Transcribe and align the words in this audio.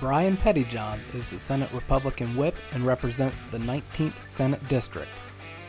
Brian 0.00 0.34
Pettyjohn 0.38 0.98
is 1.12 1.28
the 1.28 1.38
Senate 1.38 1.70
Republican 1.74 2.34
whip 2.34 2.54
and 2.72 2.86
represents 2.86 3.42
the 3.42 3.58
19th 3.58 4.14
Senate 4.26 4.66
District. 4.66 5.10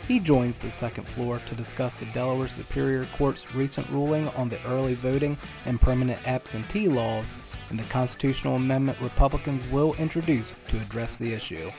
He 0.08 0.22
joins 0.22 0.58
the 0.58 0.72
second 0.72 1.06
floor 1.06 1.42
to 1.48 1.56
discuss 1.56 2.00
the 2.00 2.06
Delaware 2.14 2.48
Superior 2.48 3.04
Court's 3.18 3.54
recent 3.54 3.90
ruling 3.90 4.30
on 4.30 4.48
the 4.48 4.66
early 4.68 4.94
voting 4.94 5.38
and 5.66 5.82
permanent 5.82 6.26
absentee 6.26 6.88
laws 6.88 7.34
and 7.70 7.78
the 7.78 7.84
constitutional 7.90 8.56
amendment 8.56 9.02
Republicans 9.02 9.70
will 9.70 9.96
introduce 9.96 10.56
to 10.68 10.78
address 10.78 11.18
the 11.18 11.34
issue. 11.34 11.70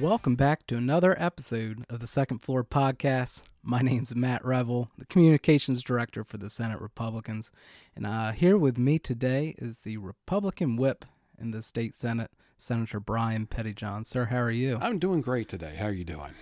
Welcome 0.00 0.36
back 0.36 0.66
to 0.66 0.76
another 0.76 1.16
episode 1.18 1.82
of 1.88 2.00
the 2.00 2.06
Second 2.06 2.40
Floor 2.40 2.62
Podcast. 2.62 3.44
My 3.62 3.80
name's 3.80 4.14
Matt 4.14 4.44
Revel, 4.44 4.90
the 4.98 5.06
Communications 5.06 5.82
Director 5.82 6.22
for 6.22 6.36
the 6.36 6.50
Senate 6.50 6.82
Republicans. 6.82 7.50
And 7.94 8.06
uh, 8.06 8.32
here 8.32 8.58
with 8.58 8.76
me 8.76 8.98
today 8.98 9.54
is 9.56 9.78
the 9.78 9.96
Republican 9.96 10.76
whip 10.76 11.06
in 11.40 11.50
the 11.50 11.62
state 11.62 11.94
Senate, 11.94 12.30
Senator 12.58 13.00
Brian 13.00 13.46
Pettyjohn. 13.46 14.04
Sir, 14.04 14.26
how 14.26 14.36
are 14.36 14.50
you? 14.50 14.78
I'm 14.82 14.98
doing 14.98 15.22
great 15.22 15.48
today. 15.48 15.76
How 15.78 15.86
are 15.86 15.92
you 15.92 16.04
doing? 16.04 16.34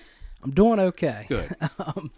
I'm 0.42 0.50
doing 0.50 0.80
okay. 0.80 1.27
Good. 1.28 1.55
um, 1.78 2.11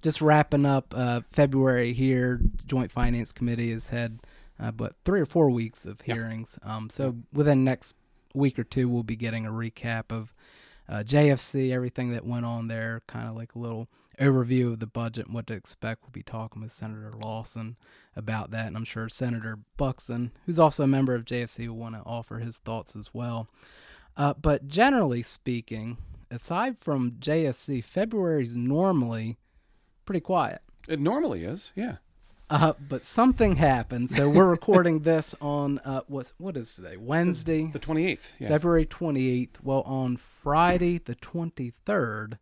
just 0.00 0.22
wrapping 0.22 0.64
up 0.64 0.94
uh, 0.96 1.22
February 1.22 1.92
here. 1.92 2.40
Joint 2.66 2.92
Finance 2.92 3.32
Committee 3.32 3.72
has 3.72 3.88
had 3.88 4.20
uh, 4.60 4.70
but 4.70 4.94
three 5.04 5.20
or 5.20 5.26
four 5.26 5.50
weeks 5.50 5.86
of 5.86 6.02
hearings. 6.02 6.56
Um, 6.62 6.88
so 6.88 7.16
within 7.32 7.64
next 7.64 7.96
week 8.32 8.60
or 8.60 8.64
two, 8.64 8.88
we'll 8.88 9.02
be 9.02 9.16
getting 9.16 9.44
a 9.44 9.50
recap 9.50 10.12
of 10.12 10.32
uh, 10.88 11.02
JFC, 11.04 11.72
everything 11.72 12.10
that 12.10 12.26
went 12.26 12.44
on 12.44 12.68
there, 12.68 13.02
kind 13.06 13.28
of 13.28 13.34
like 13.34 13.54
a 13.54 13.58
little 13.58 13.88
overview 14.20 14.72
of 14.72 14.80
the 14.80 14.86
budget 14.86 15.26
and 15.26 15.34
what 15.34 15.46
to 15.48 15.54
expect. 15.54 16.02
We'll 16.02 16.12
be 16.12 16.22
talking 16.22 16.62
with 16.62 16.72
Senator 16.72 17.12
Lawson 17.12 17.76
about 18.14 18.50
that, 18.50 18.66
and 18.66 18.76
I'm 18.76 18.84
sure 18.84 19.08
Senator 19.08 19.58
Buckson, 19.76 20.32
who's 20.46 20.58
also 20.58 20.84
a 20.84 20.88
member 20.88 21.14
of 21.14 21.24
JFC, 21.24 21.68
will 21.68 21.76
want 21.76 21.94
to 21.94 22.02
offer 22.02 22.38
his 22.38 22.58
thoughts 22.58 22.96
as 22.96 23.12
well. 23.12 23.48
Uh, 24.16 24.34
but 24.34 24.68
generally 24.68 25.22
speaking, 25.22 25.98
aside 26.30 26.78
from 26.78 27.12
JFC, 27.12 27.82
February 27.82 28.44
is 28.44 28.56
normally 28.56 29.38
pretty 30.04 30.20
quiet. 30.20 30.60
It 30.86 31.00
normally 31.00 31.44
is, 31.44 31.72
yeah. 31.74 31.96
Uh, 32.50 32.74
but 32.88 33.06
something 33.06 33.56
happened. 33.56 34.10
So 34.10 34.28
we're 34.28 34.44
recording 34.46 35.00
this 35.00 35.34
on 35.40 35.78
uh, 35.80 36.02
what 36.06 36.32
what 36.38 36.56
is 36.56 36.74
today? 36.74 36.96
Wednesday, 36.96 37.64
The 37.66 37.78
28th. 37.78 38.32
Yeah. 38.38 38.48
February 38.48 38.84
twenty 38.86 39.28
eighth. 39.30 39.62
Well, 39.62 39.80
on 39.82 40.16
Friday 40.18 40.98
the 40.98 41.14
twenty 41.14 41.70
third, 41.70 42.38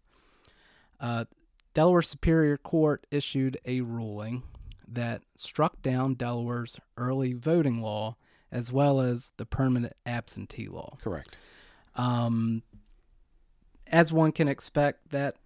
uh, 1.00 1.26
Delaware 1.72 2.02
Superior 2.02 2.56
Court 2.56 3.06
issued 3.10 3.58
a 3.64 3.80
ruling 3.82 4.42
that 4.88 5.22
struck 5.36 5.80
down 5.82 6.14
Delaware's 6.14 6.78
early 6.96 7.32
voting 7.32 7.80
law 7.80 8.16
as 8.50 8.70
well 8.70 9.00
as 9.00 9.32
the 9.38 9.46
permanent 9.46 9.94
absentee 10.04 10.68
law. 10.68 10.98
Correct. 11.02 11.36
Um, 11.96 12.62
as 13.86 14.12
one 14.12 14.32
can 14.32 14.48
expect, 14.48 15.10
that 15.10 15.36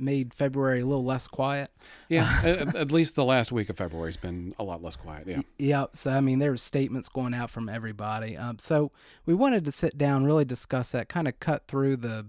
made 0.00 0.32
February 0.34 0.80
a 0.80 0.86
little 0.86 1.04
less 1.04 1.26
quiet. 1.26 1.70
Yeah, 2.08 2.40
at, 2.44 2.74
at 2.76 2.92
least 2.92 3.14
the 3.14 3.24
last 3.24 3.52
week 3.52 3.68
of 3.70 3.76
February 3.76 4.08
has 4.08 4.16
been 4.16 4.54
a 4.58 4.64
lot 4.64 4.82
less 4.82 4.96
quiet. 4.96 5.26
Yeah. 5.26 5.40
Yep. 5.58 5.96
So 5.96 6.10
I 6.12 6.20
mean, 6.20 6.38
there 6.38 6.50
were 6.50 6.56
statements 6.56 7.08
going 7.08 7.34
out 7.34 7.50
from 7.50 7.68
everybody. 7.68 8.36
Um, 8.36 8.58
so 8.58 8.92
we 9.26 9.34
wanted 9.34 9.64
to 9.64 9.72
sit 9.72 9.96
down, 9.98 10.24
really 10.24 10.44
discuss 10.44 10.92
that, 10.92 11.08
kind 11.08 11.28
of 11.28 11.38
cut 11.40 11.66
through 11.66 11.96
the 11.98 12.26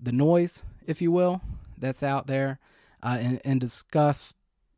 the 0.00 0.12
noise, 0.12 0.62
if 0.86 1.00
you 1.00 1.12
will, 1.12 1.40
that's 1.78 2.02
out 2.02 2.26
there, 2.26 2.58
uh, 3.02 3.18
and 3.20 3.40
and 3.44 3.60
discuss 3.60 4.34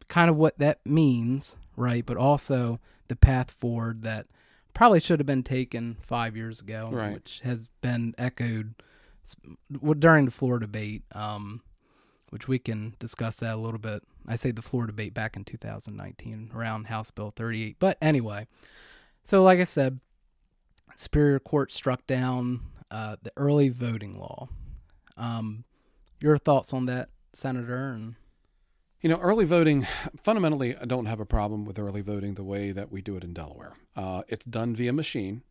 kind 0.08 0.28
of 0.30 0.36
what 0.36 0.58
that 0.58 0.80
means, 0.84 1.56
right? 1.76 2.04
But 2.04 2.16
also 2.16 2.78
the 3.08 3.16
path 3.16 3.50
forward 3.50 4.02
that 4.02 4.26
probably 4.74 5.00
should 5.00 5.20
have 5.20 5.26
been 5.26 5.42
taken 5.44 5.96
five 6.00 6.36
years 6.36 6.60
ago, 6.60 6.90
Right. 6.92 7.14
which 7.14 7.40
has 7.44 7.68
been 7.80 8.14
echoed 8.18 8.74
during 9.98 10.24
the 10.26 10.30
floor 10.30 10.58
debate. 10.58 11.02
Um, 11.12 11.62
which 12.34 12.48
we 12.48 12.58
can 12.58 12.96
discuss 12.98 13.36
that 13.36 13.54
a 13.54 13.56
little 13.56 13.78
bit. 13.78 14.02
I 14.26 14.34
say 14.34 14.50
the 14.50 14.60
floor 14.60 14.86
debate 14.86 15.14
back 15.14 15.36
in 15.36 15.44
2019 15.44 16.50
around 16.52 16.88
House 16.88 17.12
Bill 17.12 17.30
38. 17.30 17.76
But 17.78 17.96
anyway, 18.02 18.48
so 19.22 19.44
like 19.44 19.60
I 19.60 19.64
said, 19.64 20.00
Superior 20.96 21.38
Court 21.38 21.70
struck 21.70 22.04
down 22.08 22.62
uh, 22.90 23.14
the 23.22 23.30
early 23.36 23.68
voting 23.68 24.18
law. 24.18 24.48
Um, 25.16 25.62
your 26.18 26.36
thoughts 26.36 26.72
on 26.72 26.86
that, 26.86 27.10
Senator? 27.32 27.92
And 27.92 28.16
You 29.00 29.10
know, 29.10 29.18
early 29.18 29.44
voting, 29.44 29.86
fundamentally, 30.20 30.76
I 30.76 30.86
don't 30.86 31.06
have 31.06 31.20
a 31.20 31.26
problem 31.26 31.64
with 31.64 31.78
early 31.78 32.02
voting 32.02 32.34
the 32.34 32.42
way 32.42 32.72
that 32.72 32.90
we 32.90 33.00
do 33.00 33.16
it 33.16 33.22
in 33.22 33.32
Delaware. 33.32 33.74
Uh, 33.94 34.22
it's 34.26 34.44
done 34.44 34.74
via 34.74 34.92
machine. 34.92 35.42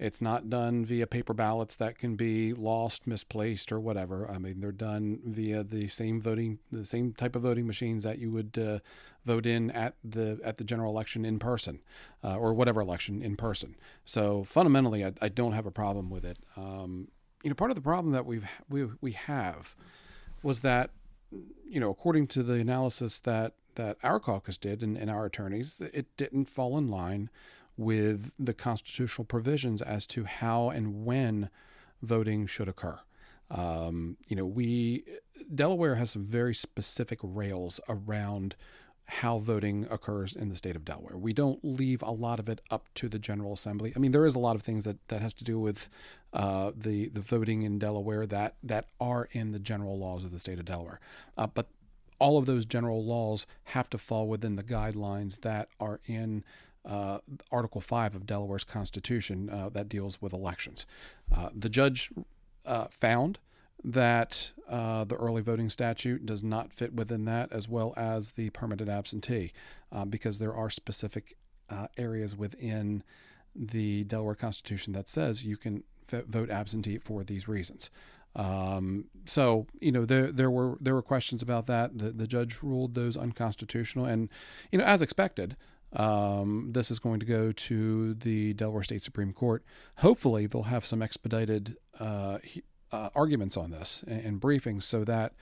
It's 0.00 0.22
not 0.22 0.48
done 0.48 0.86
via 0.86 1.06
paper 1.06 1.34
ballots 1.34 1.76
that 1.76 1.98
can 1.98 2.16
be 2.16 2.54
lost, 2.54 3.06
misplaced, 3.06 3.70
or 3.70 3.78
whatever. 3.78 4.30
I 4.30 4.38
mean, 4.38 4.60
they're 4.60 4.72
done 4.72 5.20
via 5.26 5.62
the 5.62 5.88
same 5.88 6.22
voting, 6.22 6.58
the 6.72 6.86
same 6.86 7.12
type 7.12 7.36
of 7.36 7.42
voting 7.42 7.66
machines 7.66 8.02
that 8.04 8.18
you 8.18 8.30
would 8.32 8.56
uh, 8.56 8.78
vote 9.26 9.44
in 9.44 9.70
at 9.72 9.96
the 10.02 10.40
at 10.42 10.56
the 10.56 10.64
general 10.64 10.90
election 10.90 11.26
in 11.26 11.38
person, 11.38 11.80
uh, 12.24 12.34
or 12.34 12.54
whatever 12.54 12.80
election 12.80 13.20
in 13.20 13.36
person. 13.36 13.76
So 14.06 14.42
fundamentally, 14.42 15.04
I, 15.04 15.12
I 15.20 15.28
don't 15.28 15.52
have 15.52 15.66
a 15.66 15.70
problem 15.70 16.08
with 16.08 16.24
it. 16.24 16.38
Um, 16.56 17.08
you 17.42 17.50
know, 17.50 17.54
part 17.54 17.70
of 17.70 17.74
the 17.74 17.82
problem 17.82 18.14
that 18.14 18.24
we've 18.24 18.46
we 18.70 18.86
we 19.02 19.12
have 19.12 19.76
was 20.42 20.62
that 20.62 20.92
you 21.68 21.78
know, 21.78 21.90
according 21.90 22.26
to 22.28 22.42
the 22.42 22.54
analysis 22.54 23.18
that 23.20 23.52
that 23.74 23.98
our 24.02 24.18
caucus 24.18 24.56
did 24.56 24.82
and, 24.82 24.96
and 24.96 25.10
our 25.10 25.26
attorneys, 25.26 25.82
it 25.92 26.06
didn't 26.16 26.46
fall 26.46 26.78
in 26.78 26.88
line 26.88 27.28
with 27.80 28.34
the 28.38 28.52
constitutional 28.52 29.24
provisions 29.24 29.80
as 29.80 30.06
to 30.06 30.24
how 30.24 30.68
and 30.68 31.06
when 31.06 31.48
voting 32.02 32.46
should 32.46 32.68
occur. 32.68 33.00
Um, 33.50 34.18
you 34.28 34.36
know, 34.36 34.44
we 34.44 35.04
Delaware 35.52 35.94
has 35.94 36.10
some 36.10 36.24
very 36.24 36.54
specific 36.54 37.18
rails 37.22 37.80
around 37.88 38.54
how 39.06 39.38
voting 39.38 39.86
occurs 39.90 40.36
in 40.36 40.50
the 40.50 40.56
state 40.56 40.76
of 40.76 40.84
Delaware. 40.84 41.16
We 41.16 41.32
don't 41.32 41.58
leave 41.64 42.02
a 42.02 42.10
lot 42.10 42.38
of 42.38 42.50
it 42.50 42.60
up 42.70 42.86
to 42.96 43.08
the 43.08 43.18
General 43.18 43.54
Assembly. 43.54 43.94
I 43.96 43.98
mean, 43.98 44.12
there 44.12 44.26
is 44.26 44.34
a 44.34 44.38
lot 44.38 44.56
of 44.56 44.62
things 44.62 44.84
that, 44.84 45.08
that 45.08 45.22
has 45.22 45.32
to 45.34 45.44
do 45.44 45.58
with 45.58 45.88
uh, 46.34 46.72
the 46.76 47.08
the 47.08 47.22
voting 47.22 47.62
in 47.62 47.78
Delaware 47.78 48.26
that 48.26 48.56
that 48.62 48.88
are 49.00 49.26
in 49.32 49.52
the 49.52 49.58
general 49.58 49.98
laws 49.98 50.22
of 50.22 50.32
the 50.32 50.38
state 50.38 50.58
of 50.58 50.66
Delaware, 50.66 51.00
uh, 51.38 51.46
but 51.46 51.66
all 52.18 52.36
of 52.36 52.44
those 52.44 52.66
general 52.66 53.02
laws 53.02 53.46
have 53.64 53.88
to 53.88 53.96
fall 53.96 54.28
within 54.28 54.56
the 54.56 54.62
guidelines 54.62 55.40
that 55.40 55.70
are 55.80 56.00
in 56.06 56.44
uh, 56.84 57.18
Article 57.50 57.80
5 57.80 58.14
of 58.14 58.26
Delaware's 58.26 58.64
Constitution 58.64 59.50
uh, 59.50 59.68
that 59.70 59.88
deals 59.88 60.20
with 60.20 60.32
elections. 60.32 60.86
Uh, 61.34 61.50
the 61.54 61.68
judge 61.68 62.10
uh, 62.66 62.86
found 62.86 63.38
that 63.82 64.52
uh, 64.68 65.04
the 65.04 65.16
early 65.16 65.42
voting 65.42 65.70
statute 65.70 66.26
does 66.26 66.42
not 66.42 66.72
fit 66.72 66.92
within 66.92 67.24
that, 67.24 67.50
as 67.52 67.68
well 67.68 67.94
as 67.96 68.32
the 68.32 68.50
permanent 68.50 68.90
absentee, 68.90 69.52
uh, 69.90 70.04
because 70.04 70.38
there 70.38 70.54
are 70.54 70.70
specific 70.70 71.36
areas 71.96 72.36
within 72.36 73.02
the 73.54 74.02
Delaware 74.04 74.34
Constitution 74.34 74.92
that 74.92 75.08
says 75.08 75.44
you 75.44 75.56
can 75.56 75.84
vote 76.08 76.50
absentee 76.50 76.98
for 76.98 77.22
these 77.22 77.46
reasons. 77.46 77.90
Um, 78.36 79.06
so 79.26 79.66
you 79.80 79.90
know 79.90 80.04
there 80.04 80.30
there 80.30 80.50
were 80.50 80.76
there 80.80 80.94
were 80.94 81.02
questions 81.02 81.42
about 81.42 81.66
that. 81.66 81.98
The 81.98 82.10
the 82.10 82.26
judge 82.26 82.58
ruled 82.62 82.94
those 82.94 83.16
unconstitutional, 83.16 84.04
and 84.06 84.28
you 84.70 84.78
know 84.78 84.84
as 84.84 85.02
expected, 85.02 85.56
um, 85.92 86.70
this 86.72 86.90
is 86.90 86.98
going 86.98 87.20
to 87.20 87.26
go 87.26 87.52
to 87.52 88.14
the 88.14 88.54
Delaware 88.54 88.82
State 88.82 89.02
Supreme 89.02 89.32
Court. 89.32 89.64
Hopefully, 89.98 90.46
they'll 90.46 90.64
have 90.64 90.86
some 90.86 91.02
expedited 91.02 91.76
uh, 91.98 92.38
uh, 92.92 93.10
arguments 93.14 93.56
on 93.56 93.70
this 93.70 94.04
and, 94.06 94.24
and 94.24 94.40
briefings 94.40 94.84
so 94.84 95.04
that 95.04 95.32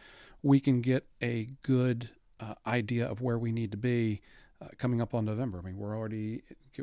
we 0.43 0.61
can 0.61 0.81
get 0.81 1.07
a 1.23 1.49
good 1.63 2.11
uh, 2.41 2.55
idea 2.67 3.07
of 3.07 3.21
where 3.21 3.39
we 3.39 3.53
need 3.53 3.71
to 3.73 3.79
be 3.79 4.21
uh, 4.61 4.69
coming 4.79 5.01
up 5.01 5.15
on 5.15 5.25
November. 5.25 5.59
I 5.59 5.63
mean, 5.63 5.77
we're 5.77 5.97
already 5.97 6.43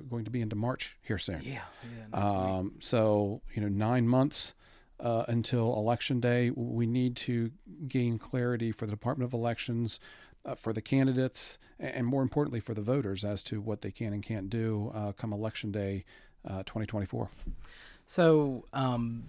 going 0.10 0.26
to 0.26 0.32
be 0.32 0.42
into 0.42 0.56
March 0.56 0.98
here 1.02 1.18
soon. 1.18 1.42
yeah, 1.44 1.62
Um, 2.14 2.74
so, 2.80 3.42
you 3.54 3.62
know, 3.62 3.70
nine 3.70 4.08
months 4.08 4.54
uh, 5.00 5.26
until 5.28 5.74
election 5.74 6.20
day, 6.20 6.52
we 6.52 6.86
need 6.86 7.16
to 7.18 7.52
gain 7.88 8.18
clarity 8.18 8.72
for 8.72 8.86
the 8.86 8.92
Department 8.92 9.28
of 9.28 9.34
Elections, 9.34 10.00
uh, 10.46 10.56
for 10.56 10.74
the 10.74 10.82
candidates, 10.82 11.58
and 11.80 12.06
more 12.06 12.22
importantly, 12.22 12.60
for 12.60 12.74
the 12.74 12.82
voters 12.82 13.24
as 13.24 13.44
to 13.44 13.60
what 13.60 13.82
they 13.82 13.92
can 13.92 14.14
and 14.14 14.24
can't 14.24 14.50
do 14.50 14.92
uh, 14.94 15.12
come 15.14 15.34
election 15.34 15.72
day 15.72 16.06
uh, 16.48 16.64
2024. 16.64 17.30
So 18.06 18.66
um, 18.74 19.24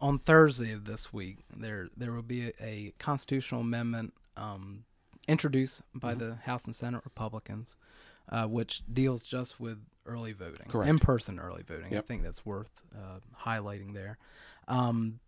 on 0.00 0.18
Thursday 0.20 0.72
of 0.72 0.84
this 0.84 1.12
week, 1.12 1.38
there 1.54 1.88
there 1.96 2.12
will 2.12 2.22
be 2.22 2.48
a, 2.48 2.52
a 2.60 2.94
constitutional 2.98 3.60
amendment 3.62 4.14
um, 4.36 4.84
introduced 5.28 5.82
by 5.94 6.14
the 6.14 6.36
House 6.44 6.64
and 6.64 6.74
Senate 6.74 7.02
Republicans, 7.04 7.76
uh, 8.28 8.46
which 8.46 8.82
deals 8.92 9.24
just 9.24 9.60
with 9.60 9.78
early 10.06 10.32
voting, 10.32 10.66
Correct. 10.68 10.88
in-person 10.88 11.38
early 11.38 11.62
voting. 11.62 11.96
I 11.96 12.00
think 12.00 12.22
that's 12.22 12.44
worth 12.44 12.70
uh, 12.94 13.18
highlighting 13.44 13.94
there. 13.94 14.18
Um, 14.68 15.20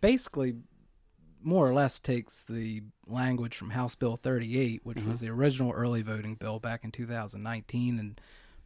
basically 0.00 0.56
more 1.44 1.68
or 1.68 1.74
less 1.74 1.98
takes 1.98 2.42
the 2.42 2.82
language 3.06 3.56
from 3.56 3.70
House 3.70 3.94
Bill 3.94 4.16
38, 4.16 4.80
which 4.84 4.98
Mhm. 4.98 5.10
was 5.10 5.20
the 5.20 5.28
original 5.28 5.70
early 5.72 6.02
voting 6.02 6.34
bill 6.36 6.58
back 6.58 6.84
in 6.84 6.90
2019, 6.90 7.98
and 7.98 8.20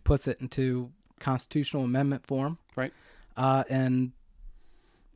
puts 0.04 0.28
it 0.28 0.40
into 0.40 0.92
constitutional 1.20 1.84
amendment 1.84 2.24
form. 2.26 2.58
Right. 2.76 2.92
Uh, 3.36 3.64
and 3.68 4.12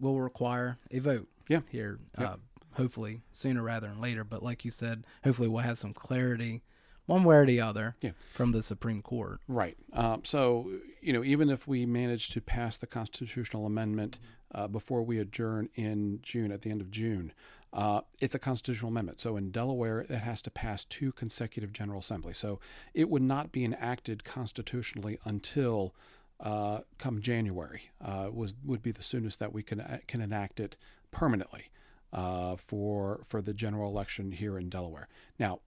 will 0.01 0.21
require 0.21 0.79
a 0.91 0.99
vote. 0.99 1.29
Yeah. 1.49 1.61
Here, 1.71 1.99
Yep. 2.19 2.29
uh, 2.29 2.37
hopefully 2.73 3.23
sooner 3.31 3.63
rather 3.63 3.89
than 3.89 4.01
later. 4.01 4.25
But 4.25 4.43
like 4.43 4.65
you 4.65 4.71
said, 4.71 5.05
hopefully 5.25 5.49
we'll 5.49 5.63
have 5.63 5.79
some 5.79 5.93
clarity, 5.95 6.63
one 7.07 7.25
way 7.25 7.37
or 7.37 7.47
the 7.47 7.61
other, 7.61 7.97
Yeah. 8.01 8.13
from 8.33 8.53
the 8.53 8.63
Supreme 8.63 9.03
Court. 9.03 9.41
Right. 9.49 9.77
Um, 9.93 10.25
so, 10.25 10.71
you 11.01 11.13
know, 11.13 11.25
even 11.25 11.51
if 11.51 11.67
we 11.67 11.85
manage 11.87 12.31
to 12.31 12.41
pass 12.41 12.79
the 12.79 12.87
constitutional 12.87 13.67
amendment 13.67 14.19
uh, 14.55 14.69
before 14.69 15.03
we 15.03 15.19
adjourn 15.19 15.69
in 15.75 16.21
June, 16.23 16.53
at 16.53 16.61
the 16.63 16.71
end 16.71 16.81
of 16.81 16.91
June, 16.91 17.33
uh, 17.73 18.03
it's 18.21 18.35
a 18.35 18.39
constitutional 18.39 18.91
amendment. 18.91 19.19
So 19.21 19.37
in 19.37 19.51
Delaware, 19.51 20.01
it 20.01 20.11
has 20.11 20.43
to 20.43 20.51
pass 20.51 20.85
two 20.85 21.11
consecutive 21.13 21.73
General 21.73 22.01
Assembly. 22.01 22.35
So 22.35 22.61
it 22.93 23.09
would 23.09 23.23
not 23.23 23.51
be 23.51 23.65
enacted 23.65 24.25
constitutionally 24.25 25.19
until 25.25 25.95
uh, 26.39 26.81
come 26.99 27.21
January. 27.21 27.91
Uh, 28.01 28.29
was 28.33 28.55
would 28.65 28.83
be 28.83 28.91
the 28.93 29.03
soonest 29.03 29.39
that 29.39 29.53
we 29.53 29.63
can 29.63 29.81
uh, 29.81 29.99
can 30.07 30.21
enact 30.21 30.61
it 30.61 30.77
permanently 31.11 31.71
uh, 32.13 32.57
for 32.57 33.23
for 33.25 33.41
the 33.41 33.55
general 33.55 33.89
election 33.91 34.33
here 34.33 34.59
in 34.59 34.69
Delaware. 34.69 35.09
Now, 35.39 35.61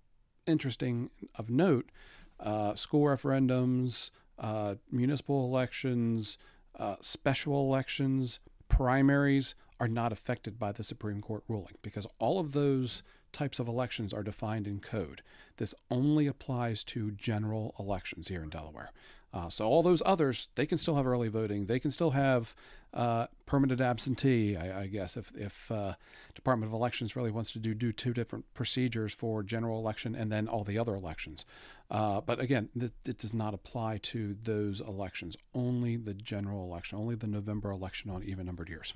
interesting 0.45 1.09
of 1.35 1.49
note, 1.49 1.89
uh, 2.39 2.75
school 2.75 3.05
referendums, 3.05 4.11
uh, 4.37 4.75
municipal 4.91 5.45
elections, 5.45 6.37
uh, 6.77 6.95
special 7.01 7.65
elections, 7.65 8.39
primaries 8.67 9.55
are 9.79 9.87
not 9.87 10.11
affected 10.11 10.57
by 10.59 10.71
the 10.71 10.83
Supreme 10.83 11.21
Court 11.21 11.43
ruling 11.47 11.75
because 11.81 12.07
all 12.19 12.39
of 12.39 12.53
those 12.53 13.03
types 13.31 13.59
of 13.59 13.67
elections 13.67 14.13
are 14.13 14.23
defined 14.23 14.67
in 14.67 14.79
code. 14.79 15.21
This 15.57 15.75
only 15.91 16.27
applies 16.27 16.83
to 16.85 17.11
general 17.11 17.75
elections 17.77 18.29
here 18.29 18.41
in 18.41 18.49
Delaware. 18.49 18.91
Uh, 19.35 19.49
so 19.49 19.65
all 19.67 19.83
those 19.83 20.01
others, 20.05 20.47
they 20.55 20.65
can 20.65 20.77
still 20.77 20.95
have 20.95 21.05
early 21.05 21.27
voting. 21.27 21.65
They 21.65 21.77
can 21.77 21.91
still 21.91 22.11
have 22.11 22.55
uh, 22.93 23.27
permanent 23.45 23.81
absentee. 23.81 24.55
I, 24.55 24.83
I 24.83 24.87
guess 24.87 25.17
if 25.17 25.33
if 25.35 25.69
uh, 25.69 25.95
Department 26.35 26.69
of 26.71 26.73
Elections 26.73 27.17
really 27.17 27.31
wants 27.31 27.51
to 27.51 27.59
do 27.59 27.73
do 27.73 27.91
two 27.91 28.13
different 28.13 28.45
procedures 28.53 29.13
for 29.13 29.43
general 29.43 29.77
election 29.77 30.15
and 30.15 30.31
then 30.31 30.47
all 30.47 30.63
the 30.63 30.77
other 30.79 30.95
elections. 30.95 31.43
Uh, 31.91 32.21
but 32.21 32.39
again, 32.39 32.69
th- 32.79 32.93
it 33.05 33.17
does 33.17 33.33
not 33.33 33.53
apply 33.53 33.97
to 34.03 34.37
those 34.41 34.79
elections. 34.79 35.35
Only 35.53 35.97
the 35.97 36.13
general 36.13 36.63
election. 36.63 36.97
Only 36.97 37.15
the 37.15 37.27
November 37.27 37.71
election 37.71 38.09
on 38.09 38.23
even 38.23 38.45
numbered 38.45 38.69
years. 38.69 38.93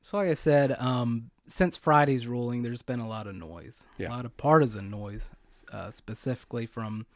So, 0.00 0.16
like 0.16 0.30
I 0.30 0.34
said, 0.34 0.72
um, 0.80 1.30
since 1.46 1.76
Friday's 1.76 2.26
ruling, 2.26 2.62
there's 2.62 2.82
been 2.82 3.00
a 3.00 3.08
lot 3.08 3.28
of 3.28 3.34
noise, 3.36 3.86
Yeah. 3.98 4.08
a 4.08 4.10
lot 4.10 4.24
of 4.24 4.36
partisan 4.36 4.90
noise, 4.90 5.30
uh, 5.72 5.90
specifically 5.92 6.66
from 6.66 7.06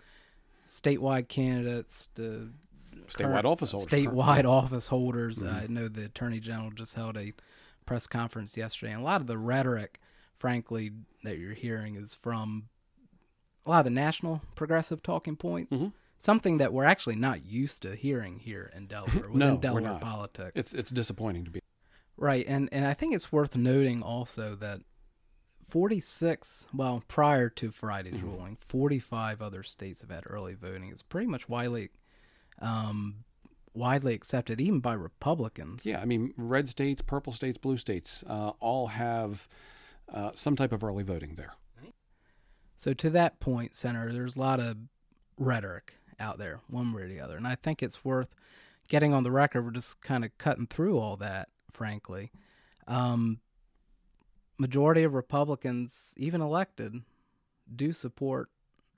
statewide 0.66 1.28
candidates 1.28 2.08
to 2.16 2.50
Statewide 3.08 3.44
office 3.44 3.72
holders. 3.72 3.93
Statewide 3.93 4.44
office 4.46 4.88
holders. 4.88 5.43
Mhm. 5.43 5.62
I 5.62 5.66
know 5.66 5.88
the 5.88 6.06
attorney 6.06 6.40
general 6.40 6.70
just 6.70 6.94
held 6.94 7.16
a 7.19 7.32
press 7.84 8.06
conference 8.06 8.56
yesterday, 8.56 8.93
and 8.93 9.02
a 9.02 9.05
lot 9.05 9.20
of 9.20 9.26
the 9.26 9.37
rhetoric, 9.37 10.00
frankly, 10.34 10.90
that 11.22 11.37
you're 11.38 11.52
hearing 11.52 11.96
is 11.96 12.14
from 12.14 12.69
a 13.66 13.70
lot 13.70 13.81
of 13.81 13.84
the 13.84 13.90
national 13.90 14.40
progressive 14.55 15.02
talking 15.02 15.37
points. 15.37 15.76
Mhm. 15.82 15.93
Something 16.16 16.58
that 16.58 16.72
we're 16.72 16.84
actually 16.87 17.16
not 17.16 17.44
used 17.44 17.82
to 17.82 17.94
hearing 17.94 18.38
here 18.38 18.70
in 18.75 18.87
Delaware, 18.87 19.12
within 19.31 19.38
No, 19.38 19.56
Delaware 19.58 19.99
politics. 19.99 20.52
It's 20.55 20.72
it's 20.72 20.90
disappointing 20.90 21.44
to 21.44 21.50
be. 21.50 21.61
Right, 22.16 22.46
and 22.46 22.69
and 22.72 22.87
I 22.87 22.94
think 22.94 23.14
it's 23.14 23.31
worth 23.32 23.55
noting 23.56 24.02
also 24.02 24.55
that 24.56 24.81
46, 25.66 26.66
well, 26.75 27.02
prior 27.08 27.49
to 27.50 27.70
Friday's 27.70 28.14
Mhm. 28.20 28.22
ruling, 28.22 28.56
45 28.61 29.43
other 29.43 29.62
states 29.62 30.00
have 30.02 30.11
had 30.11 30.25
early 30.26 30.55
voting. 30.55 30.90
It's 30.90 31.02
pretty 31.02 31.26
much 31.26 31.49
widely 31.49 31.90
um, 32.61 33.25
widely 33.75 34.14
accepted 34.14 34.61
even 34.61 34.78
by 34.78 34.93
Republicans. 34.94 35.84
Yeah, 35.84 36.00
I 36.00 36.05
mean, 36.05 36.32
red 36.37 36.69
states, 36.69 37.02
purple 37.02 37.32
states, 37.32 37.58
blue 37.58 37.76
states, 37.76 38.22
uh, 38.28 38.52
all 38.61 38.87
have 38.87 39.49
uh, 40.08 40.31
some 40.37 40.55
type 40.55 40.70
of 40.70 40.84
early 40.84 41.02
voting 41.02 41.34
there. 41.34 41.55
So 42.76 42.94
to 42.94 43.11
that 43.11 43.40
point, 43.40 43.75
Senator, 43.75 44.12
there's 44.12 44.37
a 44.37 44.40
lot 44.40 44.61
of 44.61 44.76
rhetoric 45.37 45.94
out 46.20 46.38
there, 46.38 46.61
one 46.69 46.93
way 46.93 47.02
or 47.02 47.08
the 47.08 47.19
other, 47.20 47.37
and 47.37 47.46
I 47.46 47.56
think 47.56 47.82
it's 47.82 48.05
worth 48.05 48.34
getting 48.88 49.12
on 49.12 49.25
the 49.25 49.32
record. 49.32 49.62
We're 49.64 49.72
just 49.72 50.00
kind 50.00 50.25
of 50.25 50.37
cutting 50.38 50.69
through 50.69 50.99
all 50.99 51.16
that, 51.16 51.49
frankly. 51.72 52.31
Um, 52.87 53.40
majority 54.58 55.02
of 55.02 55.14
Republicans, 55.14 56.14
even 56.16 56.40
elected, 56.40 56.94
do 57.74 57.92
support 57.92 58.48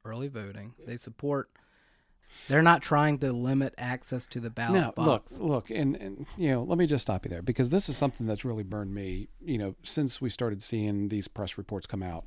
early 0.05 0.29
voting. 0.29 0.75
They 0.87 0.97
support. 0.97 1.51
They're 2.49 2.63
not 2.63 2.83
trying 2.83 3.19
to 3.21 3.33
limit 3.33 3.75
access 3.79 4.27
to 4.27 4.41
the 4.41 4.51
ballot 4.51 4.81
Now, 4.81 4.91
box. 4.93 5.39
look, 5.39 5.49
look, 5.49 5.71
and, 5.71 5.97
and 5.97 6.27
you 6.37 6.51
know, 6.51 6.63
let 6.63 6.77
me 6.77 6.87
just 6.87 7.03
stop 7.03 7.25
you 7.25 7.31
there 7.31 7.41
because 7.43 7.71
this 7.71 7.89
is 7.89 7.97
something 7.97 8.27
that's 8.27 8.45
really 8.45 8.63
burned 8.63 8.95
me. 8.95 9.29
You 9.41 9.59
know, 9.59 9.75
since 9.83 10.21
we 10.21 10.29
started 10.29 10.63
seeing 10.63 11.09
these 11.09 11.29
press 11.29 11.57
reports 11.57 11.87
come 11.87 12.03
out, 12.03 12.27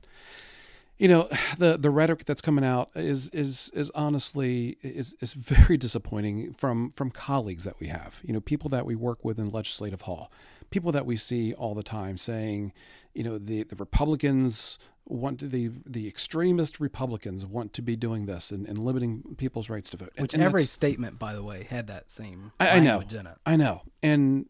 you 0.97 1.07
know, 1.07 1.29
the 1.57 1.77
the 1.77 1.89
rhetoric 1.89 2.25
that's 2.25 2.41
coming 2.41 2.65
out 2.65 2.89
is 2.95 3.29
is 3.29 3.69
is 3.73 3.91
honestly 3.91 4.77
is 4.81 5.15
is 5.21 5.33
very 5.33 5.77
disappointing 5.85 6.53
from 6.53 6.89
from 6.91 7.11
colleagues 7.11 7.63
that 7.63 7.79
we 7.79 7.87
have. 7.87 8.19
You 8.23 8.33
know, 8.33 8.41
people 8.41 8.69
that 8.69 8.85
we 8.85 8.95
work 8.95 9.23
with 9.23 9.37
in 9.37 9.49
legislative 9.49 10.01
hall, 10.01 10.31
people 10.69 10.91
that 10.91 11.05
we 11.05 11.17
see 11.17 11.53
all 11.53 11.75
the 11.75 11.83
time 11.83 12.17
saying, 12.17 12.73
you 13.19 13.25
know, 13.25 13.38
the 13.38 13.63
the 13.63 13.75
Republicans 13.75 14.80
want 15.04 15.42
to, 15.42 15.48
the 15.50 15.69
the 15.86 16.07
extremist 16.07 16.80
Republicans 16.80 17.45
want 17.45 17.74
to 17.74 17.81
be 17.81 17.98
doing 17.98 18.27
this 18.27 18.50
and, 18.50 18.66
and 18.66 18.80
limiting 18.80 19.36
people's 19.36 19.69
rights 19.69 19.89
to 19.89 19.98
vote. 19.98 20.13
Which 20.18 20.33
and 20.33 20.42
every 20.42 20.63
statement, 20.63 21.19
by 21.19 21.33
the 21.33 21.44
way, 21.44 21.66
had 21.69 21.88
that 21.88 22.10
same 22.10 22.54
I- 22.62 22.69
I 22.69 22.80
know. 22.80 23.00
language 23.00 23.13
in 23.13 23.27
it. 23.27 23.36
I 23.45 23.57
know. 23.57 23.81
And 24.01 24.45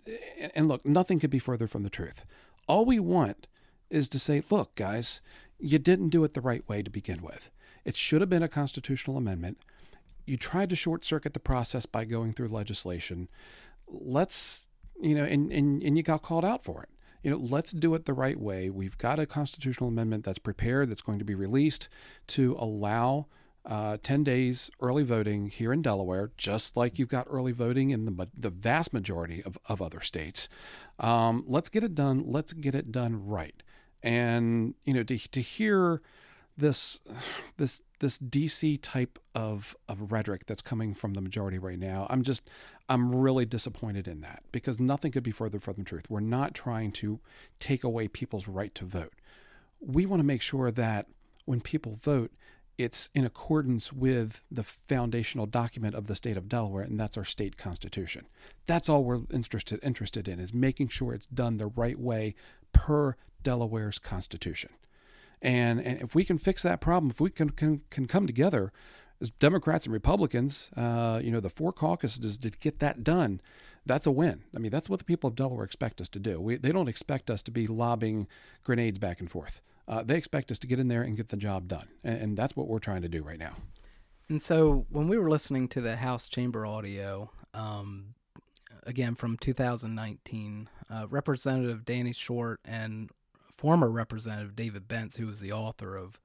and 0.53 0.67
look, 0.67 0.85
nothing 0.85 1.19
could 1.19 1.31
be 1.31 1.39
further 1.39 1.65
from 1.65 1.81
the 1.81 1.89
truth. 1.89 2.25
All 2.67 2.85
we 2.85 2.99
want 2.99 3.47
is 3.89 4.07
to 4.09 4.19
say, 4.19 4.43
look, 4.51 4.75
guys, 4.75 5.19
you 5.57 5.79
didn't 5.79 6.09
do 6.09 6.23
it 6.23 6.35
the 6.35 6.41
right 6.41 6.67
way 6.69 6.83
to 6.83 6.91
begin 6.91 7.23
with. 7.23 7.49
It 7.85 7.95
should 7.95 8.21
have 8.21 8.29
been 8.29 8.43
a 8.43 8.47
constitutional 8.47 9.17
amendment. 9.17 9.57
You 10.27 10.37
tried 10.37 10.69
to 10.69 10.75
short 10.75 11.03
circuit 11.03 11.33
the 11.33 11.39
process 11.39 11.87
by 11.87 12.05
going 12.05 12.33
through 12.33 12.49
legislation. 12.49 13.29
Let's, 13.87 14.69
you 15.01 15.15
know, 15.15 15.23
and, 15.23 15.51
and, 15.51 15.81
and 15.81 15.97
you 15.97 16.03
got 16.03 16.21
called 16.21 16.45
out 16.45 16.63
for 16.63 16.83
it. 16.83 16.89
You 17.23 17.31
know, 17.31 17.37
let's 17.37 17.71
do 17.71 17.93
it 17.95 18.05
the 18.05 18.13
right 18.13 18.39
way. 18.39 18.69
We've 18.69 18.97
got 18.97 19.19
a 19.19 19.25
constitutional 19.25 19.89
amendment 19.89 20.23
that's 20.23 20.39
prepared, 20.39 20.89
that's 20.89 21.01
going 21.01 21.19
to 21.19 21.25
be 21.25 21.35
released 21.35 21.89
to 22.27 22.55
allow 22.59 23.27
uh, 23.65 23.97
10 24.01 24.23
days 24.23 24.71
early 24.81 25.03
voting 25.03 25.49
here 25.49 25.73
in 25.73 25.81
Delaware, 25.81 26.31
just 26.37 26.77
like 26.77 26.97
you've 26.97 27.09
got 27.09 27.27
early 27.29 27.51
voting 27.51 27.89
in 27.91 28.05
the, 28.05 28.27
the 28.37 28.49
vast 28.49 28.93
majority 28.93 29.43
of, 29.43 29.57
of 29.67 29.81
other 29.81 30.01
states. 30.01 30.47
Um, 30.97 31.43
let's 31.45 31.69
get 31.69 31.83
it 31.83 31.93
done. 31.93 32.23
Let's 32.25 32.53
get 32.53 32.73
it 32.73 32.91
done 32.91 33.27
right. 33.27 33.61
And, 34.01 34.75
you 34.85 34.93
know, 34.93 35.03
to, 35.03 35.17
to 35.17 35.41
hear 35.41 36.01
this, 36.59 36.99
this, 37.57 37.81
this 37.99 38.17
DC 38.19 38.79
type 38.81 39.19
of, 39.33 39.75
of 39.87 40.11
rhetoric 40.11 40.45
that's 40.45 40.61
coming 40.61 40.93
from 40.93 41.13
the 41.13 41.21
majority 41.21 41.57
right 41.57 41.79
now, 41.79 42.07
I'm 42.09 42.23
just, 42.23 42.49
I'm 42.87 43.15
really 43.15 43.45
disappointed 43.45 44.07
in 44.07 44.21
that 44.21 44.43
because 44.51 44.79
nothing 44.79 45.11
could 45.11 45.23
be 45.23 45.31
further 45.31 45.59
from 45.59 45.75
the 45.77 45.83
truth. 45.83 46.09
We're 46.09 46.19
not 46.19 46.53
trying 46.53 46.91
to 46.93 47.19
take 47.59 47.83
away 47.83 48.07
people's 48.07 48.47
right 48.47 48.73
to 48.75 48.85
vote. 48.85 49.13
We 49.79 50.05
want 50.05 50.19
to 50.19 50.25
make 50.25 50.41
sure 50.41 50.71
that 50.71 51.07
when 51.45 51.61
people 51.61 51.93
vote, 51.93 52.31
it's 52.77 53.09
in 53.13 53.25
accordance 53.25 53.91
with 53.91 54.41
the 54.49 54.63
foundational 54.63 55.45
document 55.45 55.95
of 55.95 56.07
the 56.07 56.15
state 56.15 56.37
of 56.37 56.47
Delaware, 56.47 56.83
and 56.83 56.97
that's 56.97 57.17
our 57.17 57.25
state 57.25 57.57
constitution. 57.57 58.25
That's 58.67 58.87
all 58.87 59.03
we're 59.03 59.21
interested 59.33 59.83
interested 59.83 60.29
in 60.29 60.39
is 60.39 60.53
making 60.53 60.87
sure 60.87 61.13
it's 61.13 61.27
done 61.27 61.57
the 61.57 61.67
right 61.67 61.99
way 61.99 62.35
per 62.71 63.17
Delaware's 63.43 63.99
constitution. 63.99 64.69
And 65.41 65.79
and 65.79 66.01
if 66.01 66.15
we 66.15 66.25
can 66.25 66.37
fix 66.37 66.63
that 66.63 66.81
problem, 66.81 67.09
if 67.09 67.21
we 67.21 67.29
can 67.29 67.51
can, 67.51 67.81
can 67.89 68.07
come 68.07 68.27
together 68.27 68.71
as 69.21 69.29
Democrats 69.29 69.85
and 69.85 69.93
Republicans, 69.93 70.71
uh, 70.77 71.19
you 71.21 71.31
know, 71.31 71.39
the 71.39 71.49
four 71.49 71.73
caucuses 71.73 72.37
to 72.37 72.49
get 72.49 72.79
that 72.79 73.03
done, 73.03 73.41
that's 73.85 74.07
a 74.07 74.11
win. 74.11 74.43
I 74.55 74.59
mean, 74.59 74.71
that's 74.71 74.89
what 74.89 74.99
the 74.99 75.05
people 75.05 75.27
of 75.27 75.35
Delaware 75.35 75.65
expect 75.65 75.99
us 75.99 76.07
to 76.09 76.19
do. 76.19 76.39
We, 76.39 76.57
they 76.57 76.71
don't 76.71 76.87
expect 76.87 77.29
us 77.29 77.41
to 77.43 77.51
be 77.51 77.67
lobbing 77.67 78.27
grenades 78.63 78.97
back 78.97 79.19
and 79.19 79.29
forth. 79.29 79.61
Uh, 79.87 80.03
they 80.03 80.15
expect 80.15 80.51
us 80.51 80.59
to 80.59 80.67
get 80.67 80.79
in 80.79 80.87
there 80.87 81.01
and 81.01 81.17
get 81.17 81.29
the 81.29 81.37
job 81.37 81.67
done, 81.67 81.87
and, 82.03 82.21
and 82.21 82.37
that's 82.37 82.55
what 82.55 82.67
we're 82.67 82.79
trying 82.79 83.01
to 83.01 83.09
do 83.09 83.23
right 83.23 83.39
now. 83.39 83.55
And 84.29 84.41
so 84.41 84.85
when 84.89 85.07
we 85.07 85.17
were 85.17 85.29
listening 85.29 85.67
to 85.69 85.81
the 85.81 85.95
House 85.95 86.27
chamber 86.27 86.65
audio, 86.65 87.31
um, 87.53 88.13
again 88.83 89.15
from 89.15 89.37
2019, 89.37 90.69
uh, 90.91 91.07
Representative 91.09 91.83
Danny 91.83 92.13
Short 92.13 92.59
and 92.63 93.09
former 93.59 93.89
Representative 93.89 94.55
David 94.55 94.87
Bentz, 94.87 95.17
who 95.17 95.27
was 95.27 95.41
the 95.41 95.51
author 95.51 95.97
of 95.97 96.17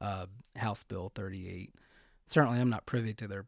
uh, 0.00 0.24
House 0.56 0.84
Bill 0.84 1.12
38, 1.14 1.74
certainly 2.24 2.58
I'm 2.58 2.70
not 2.70 2.86
privy 2.86 3.12
to 3.12 3.28
their 3.28 3.44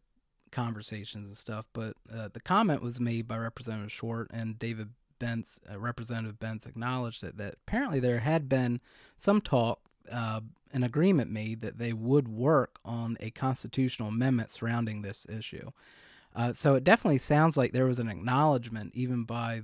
conversations 0.52 1.28
and 1.28 1.36
stuff, 1.36 1.64
but 1.72 1.96
uh, 2.14 2.28
the 2.30 2.40
comment 2.40 2.82
was 2.82 3.00
made 3.00 3.26
by 3.26 3.38
Representative 3.38 3.90
Short 3.90 4.30
and 4.30 4.58
David 4.58 4.90
Bentz, 5.18 5.58
uh, 5.72 5.78
Representative 5.78 6.38
Bentz, 6.38 6.66
acknowledged 6.66 7.22
that, 7.22 7.38
that 7.38 7.54
apparently 7.66 7.98
there 7.98 8.18
had 8.18 8.46
been 8.46 8.78
some 9.16 9.40
talk, 9.40 9.80
uh, 10.12 10.40
an 10.74 10.82
agreement 10.82 11.30
made 11.30 11.62
that 11.62 11.78
they 11.78 11.94
would 11.94 12.28
work 12.28 12.78
on 12.84 13.16
a 13.20 13.30
constitutional 13.30 14.08
amendment 14.08 14.50
surrounding 14.50 15.00
this 15.00 15.26
issue. 15.30 15.70
Uh, 16.36 16.52
so 16.52 16.74
it 16.74 16.84
definitely 16.84 17.16
sounds 17.16 17.56
like 17.56 17.72
there 17.72 17.86
was 17.86 18.00
an 18.00 18.10
acknowledgement, 18.10 18.92
even 18.94 19.24
by 19.24 19.62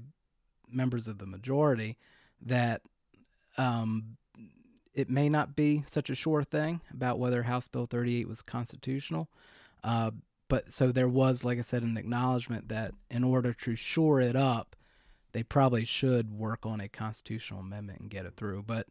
members 0.67 1.07
of 1.09 1.19
the 1.19 1.27
majority, 1.27 1.99
that 2.41 2.81
um, 3.59 4.17
it 4.95 5.11
may 5.11 5.29
not 5.29 5.55
be 5.57 5.85
such 5.87 6.09
a 6.11 6.15
sure 6.15 6.43
thing 6.43 6.81
about 6.93 7.19
whether 7.19 7.43
House 7.43 7.69
Bill 7.69 7.87
38 7.87 8.27
was 8.29 8.43
constitutional. 8.43 9.29
Uh, 9.85 10.11
but 10.49 10.73
so 10.73 10.93
there 10.93 11.09
was, 11.09 11.45
like 11.45 11.59
I 11.59 11.63
said, 11.63 11.83
an 11.83 11.97
acknowledgement 11.97 12.69
that 12.69 12.93
in 13.11 13.25
order 13.25 13.53
to 13.53 13.75
shore 13.77 14.21
it 14.21 14.37
up, 14.37 14.75
they 15.33 15.43
probably 15.43 15.85
should 15.85 16.31
work 16.33 16.65
on 16.65 16.81
a 16.81 16.89
constitutional 16.89 17.61
amendment 17.61 18.01
and 18.01 18.09
get 18.11 18.25
it 18.27 18.37
through. 18.37 18.63
But 18.67 18.87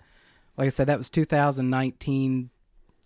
like 0.57 0.67
I 0.67 0.69
said, 0.69 0.87
that 0.87 0.97
was 0.97 1.09
2019. 1.09 2.49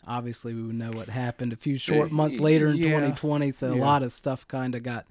Obviously, 0.07 0.53
we 0.53 0.63
would 0.63 0.75
know 0.75 0.91
what 0.91 1.09
happened 1.09 1.53
a 1.53 1.57
few 1.57 1.77
short 1.77 2.11
months 2.11 2.39
later 2.39 2.67
in 2.69 2.75
Yeah. 2.77 2.85
2020. 2.89 3.51
So 3.51 3.73
a 3.73 3.75
lot 3.75 4.01
of 4.03 4.11
stuff 4.11 4.47
kind 4.47 4.73
of 4.75 4.83
got 4.83 5.05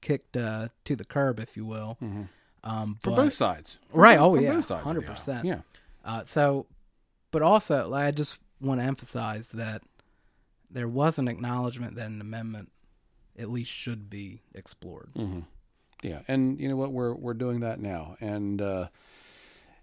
kicked 0.00 0.36
uh, 0.36 0.68
to 0.84 0.96
the 0.96 1.04
curb, 1.04 1.40
if 1.40 1.56
you 1.56 1.64
will. 1.66 1.96
Mhm. 2.02 2.28
Um, 2.64 2.98
For 3.02 3.10
but- 3.10 3.16
both 3.16 3.32
sides. 3.34 3.78
For 3.88 3.98
Right, 4.00 4.18
both- 4.18 4.38
oh, 4.38 4.40
yeah, 4.40 4.54
both 4.54 4.64
sides 4.66 4.86
of 4.88 4.94
the 4.94 5.02
aisle. 5.06 5.14
100%. 5.16 5.44
Yeah. 5.44 5.60
Uh, 6.06 6.24
so, 6.24 6.66
but 7.32 7.42
also, 7.42 7.88
like, 7.88 8.06
I 8.06 8.10
just 8.12 8.38
want 8.60 8.80
to 8.80 8.86
emphasize 8.86 9.50
that 9.50 9.82
there 10.70 10.88
was 10.88 11.18
an 11.18 11.28
acknowledgement 11.28 11.96
that 11.96 12.06
an 12.06 12.20
amendment 12.20 12.70
at 13.38 13.50
least 13.50 13.70
should 13.70 14.08
be 14.08 14.40
explored. 14.54 15.10
hmm 15.14 15.40
Yeah, 16.02 16.20
and 16.28 16.58
you 16.60 16.68
know 16.68 16.76
what? 16.76 16.92
We're 16.92 17.14
we're 17.14 17.34
doing 17.34 17.60
that 17.60 17.80
now, 17.80 18.16
and 18.20 18.62
uh, 18.62 18.88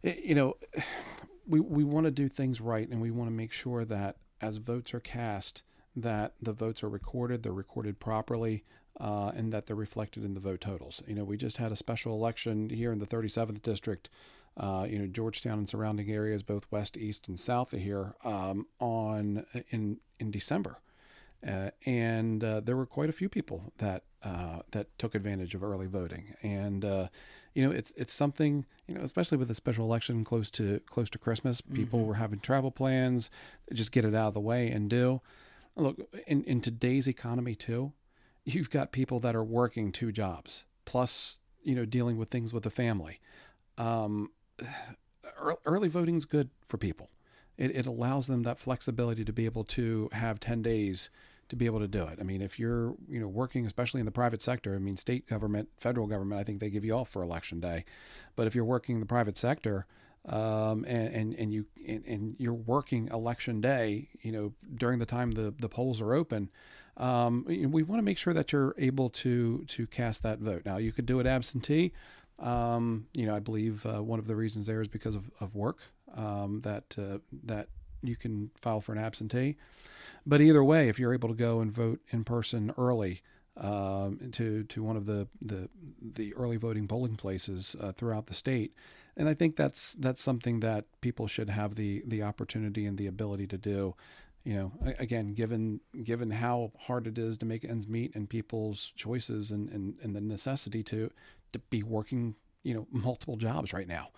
it, 0.01 0.23
you 0.23 0.33
know, 0.35 0.55
we 1.47 1.59
we 1.59 1.83
want 1.83 2.05
to 2.05 2.11
do 2.11 2.27
things 2.27 2.61
right, 2.61 2.87
and 2.87 3.01
we 3.01 3.11
want 3.11 3.29
to 3.29 3.35
make 3.35 3.51
sure 3.51 3.85
that 3.85 4.17
as 4.41 4.57
votes 4.57 4.93
are 4.93 4.99
cast, 4.99 5.63
that 5.95 6.33
the 6.41 6.53
votes 6.53 6.83
are 6.83 6.89
recorded, 6.89 7.43
they're 7.43 7.51
recorded 7.51 7.99
properly, 7.99 8.63
uh, 8.99 9.31
and 9.35 9.51
that 9.53 9.65
they're 9.65 9.75
reflected 9.75 10.23
in 10.23 10.33
the 10.33 10.39
vote 10.39 10.61
totals. 10.61 11.03
You 11.07 11.15
know, 11.15 11.23
we 11.23 11.37
just 11.37 11.57
had 11.57 11.71
a 11.71 11.75
special 11.75 12.13
election 12.13 12.69
here 12.69 12.91
in 12.91 12.99
the 12.99 13.05
37th 13.07 13.61
district. 13.61 14.09
Uh, 14.55 14.85
you 14.87 14.99
know, 14.99 15.07
Georgetown 15.07 15.57
and 15.57 15.67
surrounding 15.67 16.11
areas, 16.11 16.43
both 16.43 16.67
west, 16.69 16.95
east, 16.95 17.27
and 17.27 17.39
south 17.39 17.73
of 17.73 17.79
here, 17.79 18.13
um, 18.23 18.67
on 18.79 19.45
in 19.69 19.97
in 20.19 20.31
December. 20.31 20.77
Uh, 21.45 21.71
and 21.85 22.43
uh, 22.43 22.61
there 22.61 22.77
were 22.77 22.85
quite 22.85 23.09
a 23.09 23.13
few 23.13 23.27
people 23.27 23.73
that 23.77 24.03
uh, 24.23 24.59
that 24.71 24.97
took 24.97 25.13
advantage 25.15 25.53
of 25.55 25.63
early 25.63 25.87
voting, 25.87 26.33
and 26.41 26.85
uh, 26.85 27.07
you 27.53 27.65
know 27.65 27.73
it's 27.73 27.91
it's 27.97 28.13
something 28.13 28.65
you 28.87 28.95
know 28.95 29.01
especially 29.01 29.37
with 29.37 29.51
a 29.51 29.55
special 29.55 29.85
election 29.85 30.23
close 30.23 30.49
to 30.51 30.79
close 30.85 31.09
to 31.09 31.17
Christmas, 31.17 31.59
people 31.59 32.05
were 32.05 32.15
having 32.15 32.39
travel 32.39 32.71
plans, 32.71 33.29
just 33.73 33.91
get 33.91 34.05
it 34.05 34.15
out 34.15 34.29
of 34.29 34.33
the 34.33 34.39
way 34.39 34.69
and 34.69 34.89
do. 34.89 35.19
Look 35.75 35.99
in 36.27 36.43
in 36.43 36.61
today's 36.61 37.07
economy 37.07 37.55
too, 37.55 37.91
you've 38.45 38.69
got 38.69 38.91
people 38.91 39.19
that 39.19 39.35
are 39.35 39.43
working 39.43 39.91
two 39.91 40.11
jobs 40.11 40.63
plus 40.85 41.39
you 41.61 41.75
know 41.75 41.85
dealing 41.85 42.17
with 42.17 42.29
things 42.29 42.53
with 42.53 42.63
the 42.63 42.69
family. 42.69 43.19
Um, 43.77 44.29
ear- 44.63 45.89
voting 45.89 46.15
is 46.15 46.25
good 46.25 46.49
for 46.67 46.77
people. 46.77 47.09
It, 47.57 47.75
it 47.75 47.85
allows 47.85 48.27
them 48.27 48.43
that 48.43 48.57
flexibility 48.57 49.23
to 49.23 49.33
be 49.33 49.45
able 49.45 49.63
to 49.65 50.09
have 50.11 50.39
10 50.39 50.61
days 50.61 51.09
to 51.49 51.55
be 51.55 51.65
able 51.65 51.79
to 51.79 51.87
do 51.87 52.03
it. 52.05 52.17
I 52.19 52.23
mean, 52.23 52.41
if 52.41 52.57
you're, 52.57 52.95
you 53.07 53.19
know, 53.19 53.27
working 53.27 53.65
especially 53.65 53.99
in 53.99 54.05
the 54.05 54.11
private 54.11 54.41
sector, 54.41 54.75
I 54.75 54.79
mean, 54.79 54.97
state 54.97 55.27
government, 55.27 55.69
federal 55.77 56.07
government, 56.07 56.39
I 56.39 56.43
think 56.43 56.59
they 56.59 56.69
give 56.69 56.85
you 56.85 56.93
off 56.93 57.09
for 57.09 57.21
election 57.21 57.59
day. 57.59 57.85
But 58.35 58.47
if 58.47 58.55
you're 58.55 58.65
working 58.65 58.95
in 58.95 59.01
the 59.01 59.07
private 59.07 59.37
sector, 59.37 59.85
um, 60.25 60.85
and, 60.87 61.13
and, 61.13 61.33
and 61.33 61.53
you 61.53 61.65
and, 61.85 62.05
and 62.05 62.35
you're 62.39 62.53
working 62.53 63.09
election 63.09 63.59
day, 63.59 64.09
you 64.21 64.31
know, 64.31 64.53
during 64.73 64.99
the 64.99 65.05
time 65.05 65.31
the, 65.31 65.53
the 65.59 65.67
polls 65.67 65.99
are 65.99 66.13
open, 66.13 66.49
um, 66.95 67.43
we 67.45 67.83
want 67.83 67.99
to 67.99 68.03
make 68.03 68.17
sure 68.17 68.33
that 68.33 68.53
you're 68.53 68.73
able 68.77 69.09
to 69.09 69.65
to 69.65 69.85
cast 69.87 70.23
that 70.23 70.39
vote. 70.39 70.61
Now, 70.65 70.77
you 70.77 70.91
could 70.91 71.05
do 71.05 71.19
it 71.19 71.27
absentee. 71.27 71.91
Um, 72.39 73.07
you 73.13 73.25
know, 73.25 73.35
I 73.35 73.39
believe 73.39 73.85
uh, 73.85 74.03
one 74.03 74.19
of 74.19 74.27
the 74.27 74.35
reasons 74.35 74.67
there 74.67 74.81
is 74.81 74.87
because 74.87 75.15
of, 75.15 75.29
of 75.39 75.55
work 75.55 75.79
um, 76.15 76.61
that 76.61 76.95
uh, 76.97 77.19
that 77.43 77.67
you 78.01 78.15
can 78.15 78.51
file 78.55 78.81
for 78.81 78.91
an 78.91 78.97
absentee. 78.97 79.55
But 80.25 80.41
either 80.41 80.63
way, 80.63 80.89
if 80.89 80.99
you're 80.99 81.13
able 81.13 81.29
to 81.29 81.35
go 81.35 81.59
and 81.59 81.71
vote 81.71 82.01
in 82.11 82.23
person 82.23 82.73
early 82.77 83.21
um, 83.57 84.19
to 84.31 84.63
to 84.63 84.83
one 84.83 84.97
of 84.97 85.05
the 85.05 85.27
the, 85.41 85.69
the 86.01 86.33
early 86.35 86.57
voting 86.57 86.87
polling 86.87 87.15
places 87.15 87.75
uh, 87.79 87.91
throughout 87.91 88.25
the 88.25 88.33
state, 88.33 88.73
and 89.15 89.29
I 89.29 89.33
think 89.33 89.55
that's 89.55 89.93
that's 89.93 90.21
something 90.21 90.59
that 90.61 90.85
people 91.01 91.27
should 91.27 91.49
have 91.49 91.75
the 91.75 92.03
the 92.05 92.23
opportunity 92.23 92.85
and 92.85 92.97
the 92.97 93.07
ability 93.07 93.47
to 93.47 93.57
do. 93.57 93.95
You 94.43 94.55
know, 94.55 94.71
again, 94.99 95.33
given 95.33 95.79
given 96.03 96.31
how 96.31 96.73
hard 96.77 97.07
it 97.07 97.17
is 97.17 97.37
to 97.37 97.45
make 97.45 97.63
ends 97.63 97.87
meet 97.87 98.13
and 98.15 98.29
people's 98.29 98.91
choices 98.95 99.51
and, 99.51 99.69
and, 99.69 99.95
and 100.01 100.13
the 100.13 100.19
necessity 100.19 100.83
to 100.83 101.11
to 101.53 101.59
be 101.59 101.83
working, 101.83 102.35
you 102.63 102.73
know, 102.73 102.87
multiple 102.91 103.37
jobs 103.37 103.73
right 103.73 103.87
now. 103.87 104.09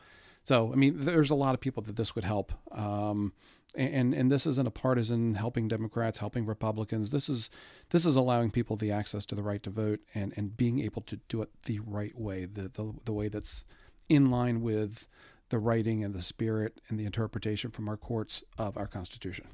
So, 0.43 0.71
I 0.71 0.75
mean, 0.75 0.93
there's 0.97 1.31
a 1.31 1.35
lot 1.35 1.55
of 1.55 1.59
people 1.59 1.81
that 1.83 1.95
this 1.95 2.13
would 2.15 2.23
help. 2.23 2.51
Um, 2.71 3.33
and 3.75 4.13
and 4.13 4.31
this 4.31 4.45
isn't 4.45 4.67
a 4.67 4.71
partisan 4.71 5.35
helping 5.35 5.67
Democrats, 5.67 6.19
helping 6.19 6.45
Republicans. 6.45 7.09
This 7.09 7.27
is 7.27 7.49
this 7.89 8.05
is 8.05 8.15
allowing 8.15 8.51
people 8.51 8.75
the 8.75 8.91
access 8.91 9.25
to 9.27 9.35
the 9.35 9.43
right 9.43 9.61
to 9.63 9.69
vote 9.69 9.99
and, 10.13 10.33
and 10.37 10.55
being 10.55 10.79
able 10.79 11.01
to 11.03 11.17
do 11.27 11.41
it 11.41 11.49
the 11.63 11.79
right 11.79 12.17
way, 12.17 12.45
the, 12.45 12.69
the 12.69 12.93
the 13.03 13.13
way 13.13 13.27
that's 13.27 13.65
in 14.07 14.29
line 14.29 14.61
with 14.61 15.07
the 15.49 15.59
writing 15.59 16.03
and 16.03 16.13
the 16.13 16.21
spirit 16.21 16.79
and 16.89 16.99
the 16.99 17.05
interpretation 17.05 17.71
from 17.71 17.87
our 17.87 17.97
courts 17.97 18.43
of 18.57 18.77
our 18.77 18.87
Constitution. 18.87 19.47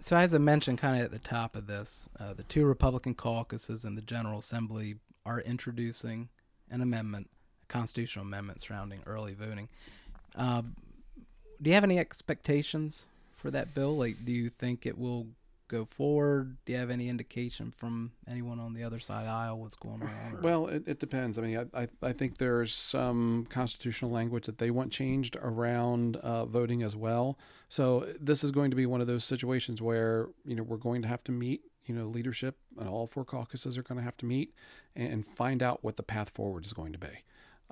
So, 0.00 0.16
as 0.16 0.34
I 0.34 0.38
mentioned 0.38 0.78
kind 0.78 0.96
of 0.96 1.04
at 1.04 1.10
the 1.10 1.18
top 1.18 1.56
of 1.56 1.66
this, 1.66 2.08
uh, 2.18 2.32
the 2.32 2.42
two 2.44 2.64
Republican 2.64 3.14
caucuses 3.14 3.84
and 3.84 3.98
the 3.98 4.02
General 4.02 4.38
Assembly 4.38 4.96
are 5.26 5.40
introducing 5.40 6.30
an 6.70 6.80
amendment, 6.80 7.28
a 7.62 7.66
constitutional 7.66 8.24
amendment 8.24 8.60
surrounding 8.60 9.00
early 9.06 9.34
voting. 9.34 9.68
Uh, 10.36 10.62
do 11.60 11.70
you 11.70 11.74
have 11.74 11.84
any 11.84 11.98
expectations 11.98 13.04
for 13.36 13.50
that 13.50 13.74
bill? 13.74 13.96
Like, 13.96 14.24
do 14.24 14.32
you 14.32 14.50
think 14.50 14.86
it 14.86 14.98
will 14.98 15.26
go 15.70 15.84
forward? 15.84 16.56
Do 16.64 16.72
you 16.72 16.78
have 16.78 16.90
any 16.90 17.08
indication 17.08 17.70
from 17.70 18.12
anyone 18.28 18.58
on 18.58 18.74
the 18.74 18.82
other 18.82 18.98
side 18.98 19.26
aisle 19.26 19.58
what's 19.60 19.76
going 19.76 20.02
on? 20.02 20.34
or- 20.36 20.40
Well, 20.42 20.66
it, 20.66 20.82
it 20.86 20.98
depends. 20.98 21.38
I 21.38 21.42
mean, 21.42 21.68
I, 21.74 21.82
I, 21.82 21.88
I 22.02 22.12
think 22.12 22.38
there's 22.38 22.74
some 22.74 23.46
constitutional 23.48 24.10
language 24.10 24.46
that 24.46 24.58
they 24.58 24.70
want 24.70 24.90
changed 24.92 25.36
around 25.40 26.16
uh, 26.16 26.44
voting 26.44 26.82
as 26.82 26.96
well. 26.96 27.38
So 27.68 28.06
this 28.20 28.42
is 28.42 28.50
going 28.50 28.70
to 28.70 28.76
be 28.76 28.86
one 28.86 29.00
of 29.00 29.06
those 29.06 29.24
situations 29.24 29.80
where 29.80 30.28
you 30.44 30.56
know 30.56 30.62
we're 30.64 30.76
going 30.76 31.02
to 31.02 31.08
have 31.08 31.22
to 31.24 31.32
meet. 31.32 31.62
You 31.86 31.94
know, 31.96 32.06
leadership 32.06 32.56
and 32.78 32.88
all 32.88 33.06
four 33.08 33.24
caucuses 33.24 33.76
are 33.76 33.82
going 33.82 33.98
to 33.98 34.04
have 34.04 34.16
to 34.18 34.26
meet 34.26 34.54
and 34.94 35.26
find 35.26 35.60
out 35.60 35.82
what 35.82 35.96
the 35.96 36.04
path 36.04 36.30
forward 36.30 36.64
is 36.64 36.72
going 36.72 36.92
to 36.92 36.98
be. 37.00 37.24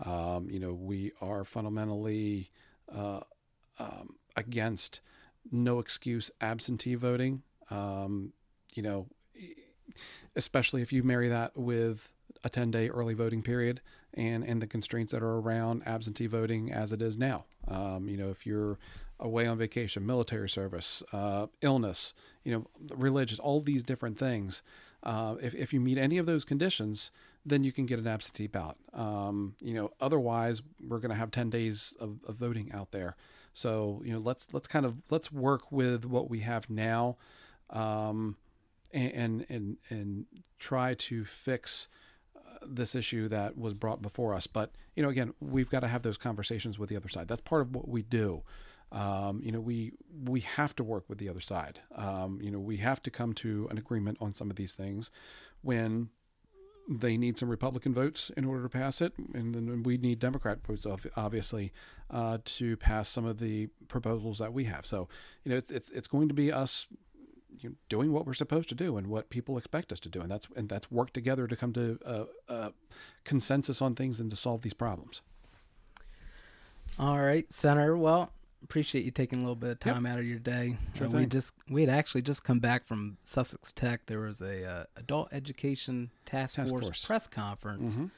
Um, 0.04 0.48
you 0.50 0.58
know, 0.58 0.72
we 0.72 1.12
are 1.20 1.44
fundamentally 1.44 2.50
uh, 2.92 3.20
um, 3.78 4.16
against 4.36 5.02
no 5.52 5.78
excuse 5.78 6.30
absentee 6.40 6.96
voting. 6.96 7.42
Um, 7.70 8.32
you 8.74 8.82
know, 8.82 9.06
especially 10.36 10.82
if 10.82 10.92
you 10.92 11.02
marry 11.02 11.28
that 11.28 11.56
with 11.56 12.12
a 12.44 12.48
10 12.48 12.70
day 12.70 12.88
early 12.88 13.14
voting 13.14 13.42
period 13.42 13.80
and, 14.14 14.44
and 14.44 14.62
the 14.62 14.66
constraints 14.66 15.12
that 15.12 15.22
are 15.22 15.38
around 15.38 15.82
absentee 15.86 16.26
voting 16.26 16.72
as 16.72 16.92
it 16.92 17.02
is 17.02 17.18
now. 17.18 17.44
Um, 17.66 18.08
you 18.08 18.16
know, 18.16 18.30
if 18.30 18.46
you're 18.46 18.78
away 19.20 19.46
on 19.46 19.58
vacation, 19.58 20.06
military 20.06 20.48
service, 20.48 21.02
uh, 21.12 21.48
illness, 21.60 22.14
you 22.44 22.52
know, 22.52 22.66
religious, 22.96 23.38
all 23.38 23.60
these 23.60 23.82
different 23.82 24.18
things. 24.18 24.62
Uh, 25.02 25.36
if, 25.40 25.54
if 25.54 25.72
you 25.72 25.80
meet 25.80 25.98
any 25.98 26.18
of 26.18 26.26
those 26.26 26.44
conditions, 26.44 27.10
then 27.44 27.64
you 27.64 27.72
can 27.72 27.86
get 27.86 27.98
an 27.98 28.06
absentee 28.06 28.46
ballot. 28.46 28.76
Um, 28.94 29.54
you 29.60 29.74
know, 29.74 29.90
otherwise 30.00 30.62
we're 30.86 30.98
going 30.98 31.10
to 31.10 31.16
have 31.16 31.30
10 31.30 31.50
days 31.50 31.96
of, 32.00 32.18
of 32.26 32.36
voting 32.36 32.70
out 32.72 32.92
there. 32.92 33.16
So, 33.54 34.02
you 34.04 34.12
know, 34.12 34.20
let's, 34.20 34.48
let's 34.52 34.68
kind 34.68 34.86
of, 34.86 34.96
let's 35.10 35.32
work 35.32 35.72
with 35.72 36.04
what 36.04 36.30
we 36.30 36.40
have 36.40 36.70
now. 36.70 37.16
Um, 37.70 38.36
and 38.92 39.44
and 39.48 39.76
and 39.90 40.26
try 40.58 40.94
to 40.94 41.24
fix 41.24 41.88
uh, 42.36 42.40
this 42.66 42.94
issue 42.94 43.28
that 43.28 43.56
was 43.56 43.74
brought 43.74 44.02
before 44.02 44.34
us. 44.34 44.46
But 44.46 44.72
you 44.96 45.02
know, 45.02 45.08
again, 45.08 45.34
we've 45.40 45.70
got 45.70 45.80
to 45.80 45.88
have 45.88 46.02
those 46.02 46.16
conversations 46.16 46.78
with 46.78 46.88
the 46.88 46.96
other 46.96 47.08
side. 47.08 47.28
That's 47.28 47.40
part 47.40 47.62
of 47.62 47.74
what 47.74 47.88
we 47.88 48.02
do. 48.02 48.42
Um, 48.90 49.42
you 49.44 49.52
know, 49.52 49.60
we 49.60 49.92
we 50.24 50.40
have 50.40 50.74
to 50.76 50.84
work 50.84 51.04
with 51.08 51.18
the 51.18 51.28
other 51.28 51.40
side. 51.40 51.80
Um, 51.94 52.40
you 52.42 52.50
know, 52.50 52.58
we 52.58 52.78
have 52.78 53.02
to 53.02 53.10
come 53.10 53.34
to 53.34 53.68
an 53.70 53.78
agreement 53.78 54.18
on 54.20 54.34
some 54.34 54.50
of 54.50 54.56
these 54.56 54.72
things 54.72 55.10
when 55.60 56.08
they 56.90 57.18
need 57.18 57.36
some 57.36 57.50
Republican 57.50 57.92
votes 57.92 58.30
in 58.34 58.46
order 58.46 58.62
to 58.62 58.68
pass 58.70 59.02
it, 59.02 59.12
and 59.34 59.54
then 59.54 59.82
we 59.82 59.98
need 59.98 60.18
Democrat 60.18 60.66
votes, 60.66 60.86
obviously, 61.16 61.70
uh, 62.10 62.38
to 62.46 62.78
pass 62.78 63.10
some 63.10 63.26
of 63.26 63.40
the 63.40 63.66
proposals 63.88 64.38
that 64.38 64.54
we 64.54 64.64
have. 64.64 64.86
So, 64.86 65.06
you 65.44 65.50
know, 65.50 65.58
it's 65.58 65.70
it's, 65.70 65.90
it's 65.90 66.08
going 66.08 66.28
to 66.28 66.34
be 66.34 66.50
us 66.50 66.86
you 67.60 67.70
know, 67.70 67.74
doing 67.88 68.12
what 68.12 68.26
we're 68.26 68.34
supposed 68.34 68.68
to 68.70 68.74
do 68.74 68.96
and 68.96 69.06
what 69.06 69.30
people 69.30 69.56
expect 69.58 69.92
us 69.92 70.00
to 70.00 70.08
do, 70.08 70.20
and 70.20 70.30
that's 70.30 70.48
and 70.56 70.68
that's 70.68 70.90
work 70.90 71.12
together 71.12 71.46
to 71.46 71.56
come 71.56 71.72
to 71.72 71.98
a, 72.04 72.26
a 72.52 72.72
consensus 73.24 73.80
on 73.82 73.94
things 73.94 74.20
and 74.20 74.30
to 74.30 74.36
solve 74.36 74.62
these 74.62 74.74
problems. 74.74 75.22
All 76.98 77.18
right, 77.20 77.50
Senator. 77.52 77.96
Well, 77.96 78.32
appreciate 78.64 79.04
you 79.04 79.10
taking 79.12 79.38
a 79.38 79.42
little 79.42 79.54
bit 79.56 79.70
of 79.70 79.80
time 79.80 80.04
out 80.04 80.18
of 80.18 80.24
your 80.26 80.38
day. 80.40 80.76
Sure 80.94 81.06
Uh, 81.06 81.10
we 81.10 81.26
just 81.26 81.54
we 81.70 81.82
had 81.82 81.90
actually 81.90 82.22
just 82.22 82.42
come 82.42 82.58
back 82.58 82.86
from 82.86 83.16
Sussex 83.22 83.72
Tech. 83.72 84.00
There 84.06 84.20
was 84.20 84.40
a 84.40 84.64
uh, 84.68 84.84
adult 84.96 85.28
education 85.32 86.10
task, 86.26 86.56
Task 86.56 86.70
force, 86.70 86.84
force. 86.84 87.04
press 87.04 87.26
conference, 87.28 87.96
Mhm. 87.96 88.10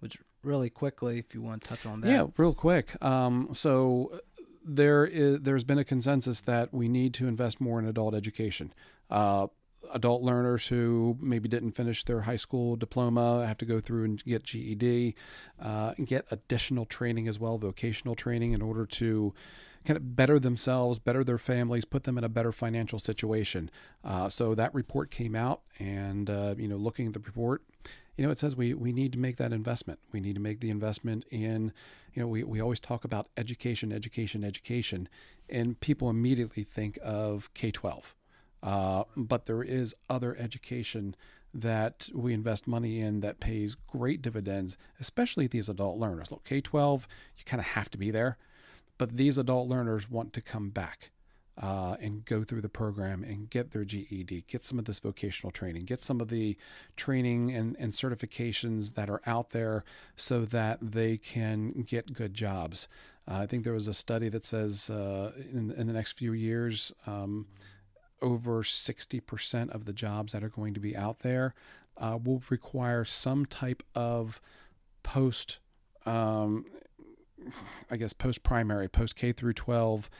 which 0.00 0.16
really 0.42 0.70
quickly, 0.70 1.18
if 1.18 1.34
you 1.34 1.42
want 1.42 1.62
to 1.62 1.68
touch 1.68 1.84
on 1.86 2.00
that. 2.00 2.08
Yeah, 2.10 2.26
real 2.36 2.54
quick. 2.54 3.00
Um, 3.04 3.50
so 3.52 4.18
there 4.64 5.04
is 5.04 5.40
there's 5.40 5.64
been 5.64 5.78
a 5.78 5.84
consensus 5.84 6.40
that 6.42 6.72
we 6.72 6.88
need 6.88 7.14
to 7.14 7.26
invest 7.26 7.60
more 7.60 7.78
in 7.78 7.86
adult 7.86 8.14
education. 8.14 8.72
Uh, 9.10 9.48
adult 9.92 10.22
learners 10.22 10.68
who 10.68 11.16
maybe 11.20 11.48
didn't 11.48 11.72
finish 11.72 12.04
their 12.04 12.22
high 12.22 12.36
school 12.36 12.76
diploma 12.76 13.46
have 13.46 13.58
to 13.58 13.64
go 13.64 13.80
through 13.80 14.04
and 14.04 14.24
get 14.24 14.44
GED, 14.44 15.14
uh, 15.60 15.94
and 15.96 16.06
get 16.06 16.26
additional 16.30 16.84
training 16.84 17.28
as 17.28 17.38
well, 17.38 17.58
vocational 17.58 18.14
training, 18.14 18.52
in 18.52 18.62
order 18.62 18.86
to 18.86 19.34
kind 19.84 19.96
of 19.96 20.14
better 20.14 20.38
themselves, 20.38 20.98
better 20.98 21.24
their 21.24 21.38
families, 21.38 21.84
put 21.84 22.04
them 22.04 22.16
in 22.16 22.24
a 22.24 22.28
better 22.28 22.52
financial 22.52 22.98
situation. 22.98 23.70
Uh, 24.04 24.28
so 24.28 24.54
that 24.54 24.72
report 24.74 25.10
came 25.10 25.34
out, 25.34 25.62
and 25.78 26.30
uh, 26.30 26.54
you 26.56 26.68
know, 26.68 26.76
looking 26.76 27.08
at 27.08 27.14
the 27.14 27.20
report, 27.20 27.62
you 28.16 28.24
know, 28.24 28.30
it 28.30 28.38
says 28.38 28.56
we 28.56 28.74
we 28.74 28.92
need 28.92 29.12
to 29.12 29.18
make 29.18 29.36
that 29.36 29.52
investment. 29.52 30.00
We 30.12 30.20
need 30.20 30.34
to 30.34 30.40
make 30.40 30.60
the 30.60 30.70
investment 30.70 31.24
in, 31.30 31.72
you 32.12 32.22
know, 32.22 32.28
we, 32.28 32.44
we 32.44 32.60
always 32.60 32.80
talk 32.80 33.04
about 33.04 33.28
education, 33.36 33.92
education, 33.92 34.44
education, 34.44 35.08
and 35.48 35.80
people 35.80 36.10
immediately 36.10 36.62
think 36.62 36.98
of 37.02 37.52
K 37.54 37.70
twelve. 37.70 38.14
Uh, 38.62 39.04
but 39.16 39.46
there 39.46 39.62
is 39.62 39.94
other 40.08 40.36
education 40.36 41.16
that 41.54 42.08
we 42.14 42.32
invest 42.32 42.66
money 42.66 43.00
in 43.00 43.20
that 43.20 43.40
pays 43.40 43.74
great 43.74 44.22
dividends, 44.22 44.78
especially 45.00 45.46
these 45.46 45.68
adult 45.68 45.98
learners. 45.98 46.30
Look, 46.30 46.44
K 46.44 46.60
twelve, 46.60 47.08
you 47.36 47.44
kind 47.44 47.60
of 47.60 47.66
have 47.66 47.90
to 47.90 47.98
be 47.98 48.10
there, 48.10 48.36
but 48.98 49.16
these 49.16 49.38
adult 49.38 49.68
learners 49.68 50.10
want 50.10 50.32
to 50.34 50.40
come 50.40 50.70
back 50.70 51.10
uh, 51.60 51.96
and 52.00 52.24
go 52.24 52.44
through 52.44 52.60
the 52.60 52.68
program 52.68 53.22
and 53.22 53.50
get 53.50 53.72
their 53.72 53.84
GED, 53.84 54.44
get 54.48 54.64
some 54.64 54.78
of 54.78 54.84
this 54.86 55.00
vocational 55.00 55.50
training, 55.50 55.84
get 55.84 56.00
some 56.00 56.20
of 56.20 56.28
the 56.28 56.56
training 56.96 57.52
and, 57.52 57.76
and 57.78 57.92
certifications 57.92 58.94
that 58.94 59.10
are 59.10 59.20
out 59.26 59.50
there 59.50 59.84
so 60.16 60.44
that 60.46 60.78
they 60.80 61.16
can 61.16 61.84
get 61.86 62.12
good 62.12 62.34
jobs. 62.34 62.88
Uh, 63.28 63.36
I 63.36 63.46
think 63.46 63.64
there 63.64 63.74
was 63.74 63.88
a 63.88 63.94
study 63.94 64.28
that 64.30 64.44
says 64.44 64.88
uh, 64.90 65.32
in, 65.36 65.70
in 65.72 65.86
the 65.86 65.92
next 65.92 66.12
few 66.12 66.32
years, 66.32 66.92
um, 67.06 67.46
over 68.20 68.62
60% 68.62 69.70
of 69.70 69.84
the 69.84 69.92
jobs 69.92 70.32
that 70.32 70.44
are 70.44 70.48
going 70.48 70.74
to 70.74 70.80
be 70.80 70.96
out 70.96 71.20
there 71.20 71.54
uh, 71.98 72.18
will 72.22 72.42
require 72.48 73.04
some 73.04 73.46
type 73.46 73.82
of 73.94 74.40
post 75.02 75.58
um, 76.06 76.64
I 77.90 77.96
guess 77.96 78.12
post 78.12 78.42
primary, 78.42 78.88
post 78.88 79.16
K 79.16 79.32
through 79.32 79.54
12, 79.54 80.10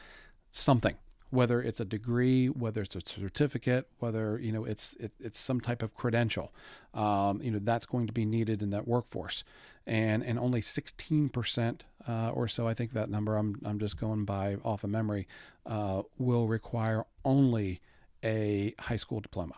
something. 0.51 0.97
Whether 1.33 1.63
it's 1.63 1.81
a 1.81 1.87
degree, 1.87 2.47
whether 2.47 2.83
it's 2.83 2.95
a 2.95 3.01
certificate, 3.01 3.89
whether 4.01 4.39
you 4.39 4.53
know 4.53 4.65
it's 4.65 4.95
it, 5.01 5.13
it's 5.19 5.41
some 5.41 5.61
type 5.61 5.83
of 5.83 5.95
credential, 5.95 6.53
um, 6.93 7.41
you 7.43 7.51
know 7.51 7.59
that's 7.59 7.87
going 7.87 8.07
to 8.07 8.13
be 8.13 8.27
needed 8.27 8.61
in 8.61 8.69
that 8.71 8.87
workforce, 8.87 9.43
and 9.87 10.23
and 10.23 10.39
only 10.39 10.61
16% 10.61 11.81
uh, 12.07 12.31
or 12.31 12.49
so, 12.49 12.69
I 12.69 12.75
think 12.75 12.93
that 12.93 13.09
number 13.09 13.37
I'm 13.37 13.61
I'm 13.65 13.79
just 13.79 13.99
going 13.99 14.27
by 14.27 14.57
off 14.63 14.85
of 14.85 14.91
memory, 14.91 15.27
uh, 15.65 16.03
will 16.19 16.49
require 16.49 17.07
only 17.25 17.81
a 18.23 18.75
high 18.79 18.97
school 18.97 19.21
diploma. 19.21 19.55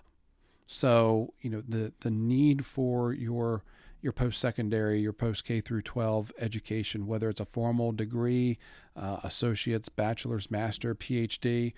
So 0.66 1.34
you 1.40 1.50
know 1.50 1.62
the 1.66 1.92
the 2.00 2.10
need 2.10 2.64
for 2.64 3.12
your 3.12 3.64
your 4.04 4.12
post 4.12 4.38
secondary, 4.38 5.00
your 5.00 5.14
post 5.14 5.46
K 5.46 5.62
through 5.62 5.80
12 5.80 6.30
education, 6.38 7.06
whether 7.06 7.30
it's 7.30 7.40
a 7.40 7.46
formal 7.46 7.90
degree, 7.90 8.58
uh, 8.94 9.20
associate's, 9.24 9.88
bachelor's, 9.88 10.50
master, 10.50 10.94
PhD, 10.94 11.72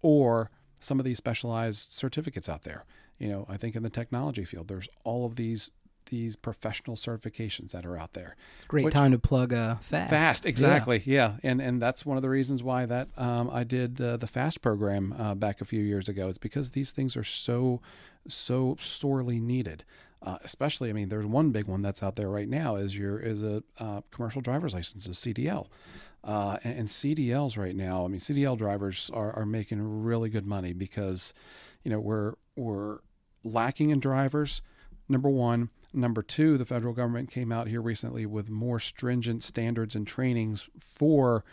or 0.00 0.48
some 0.78 1.00
of 1.00 1.04
these 1.04 1.18
specialized 1.18 1.90
certificates 1.90 2.48
out 2.48 2.62
there. 2.62 2.84
You 3.18 3.28
know, 3.28 3.46
I 3.48 3.56
think 3.56 3.74
in 3.74 3.82
the 3.82 3.90
technology 3.90 4.44
field, 4.44 4.68
there's 4.68 4.88
all 5.02 5.26
of 5.26 5.34
these 5.34 5.72
these 6.06 6.36
professional 6.36 6.94
certifications 6.94 7.70
that 7.70 7.86
are 7.86 7.96
out 7.96 8.12
there. 8.12 8.36
Great 8.68 8.84
Which- 8.84 8.94
time 8.94 9.12
to 9.12 9.18
plug 9.18 9.52
uh, 9.52 9.76
fast. 9.76 10.10
Fast, 10.10 10.46
exactly. 10.46 11.02
Yeah, 11.04 11.38
and 11.42 11.60
and 11.60 11.82
that's 11.82 12.06
one 12.06 12.16
of 12.16 12.22
the 12.22 12.28
reasons 12.28 12.62
why 12.62 12.86
that 12.86 13.08
um, 13.16 13.50
I 13.50 13.64
did 13.64 14.00
uh, 14.00 14.18
the 14.18 14.26
fast 14.28 14.62
program 14.62 15.14
uh, 15.18 15.34
back 15.34 15.60
a 15.60 15.64
few 15.64 15.82
years 15.82 16.08
ago. 16.08 16.28
It's 16.28 16.38
because 16.38 16.70
these 16.70 16.92
things 16.92 17.16
are 17.16 17.24
so 17.24 17.80
so 18.28 18.76
sorely 18.78 19.40
needed. 19.40 19.84
Uh, 20.24 20.38
especially, 20.44 20.88
I 20.88 20.92
mean, 20.92 21.08
there's 21.08 21.26
one 21.26 21.50
big 21.50 21.66
one 21.66 21.82
that's 21.82 22.02
out 22.02 22.14
there 22.14 22.30
right 22.30 22.48
now 22.48 22.76
is 22.76 22.96
your 22.96 23.18
is 23.18 23.42
a 23.42 23.62
uh, 23.78 24.02
commercial 24.10 24.40
driver's 24.40 24.74
license, 24.74 25.06
a 25.06 25.10
CDL. 25.10 25.66
Uh, 26.24 26.58
and, 26.62 26.78
and 26.80 26.88
CDLs 26.88 27.58
right 27.58 27.74
now, 27.74 28.04
I 28.04 28.08
mean, 28.08 28.20
CDL 28.20 28.56
drivers 28.56 29.10
are, 29.12 29.32
are 29.32 29.46
making 29.46 30.04
really 30.04 30.30
good 30.30 30.46
money 30.46 30.72
because, 30.72 31.34
you 31.82 31.90
know, 31.90 31.98
we're 31.98 32.34
we're 32.56 32.98
lacking 33.42 33.90
in 33.90 33.98
drivers. 33.98 34.62
Number 35.08 35.28
one, 35.28 35.70
number 35.92 36.22
two, 36.22 36.56
the 36.56 36.64
federal 36.64 36.94
government 36.94 37.30
came 37.30 37.50
out 37.50 37.66
here 37.66 37.82
recently 37.82 38.24
with 38.24 38.48
more 38.48 38.78
stringent 38.78 39.42
standards 39.42 39.96
and 39.96 40.06
trainings 40.06 40.68
for 40.78 41.44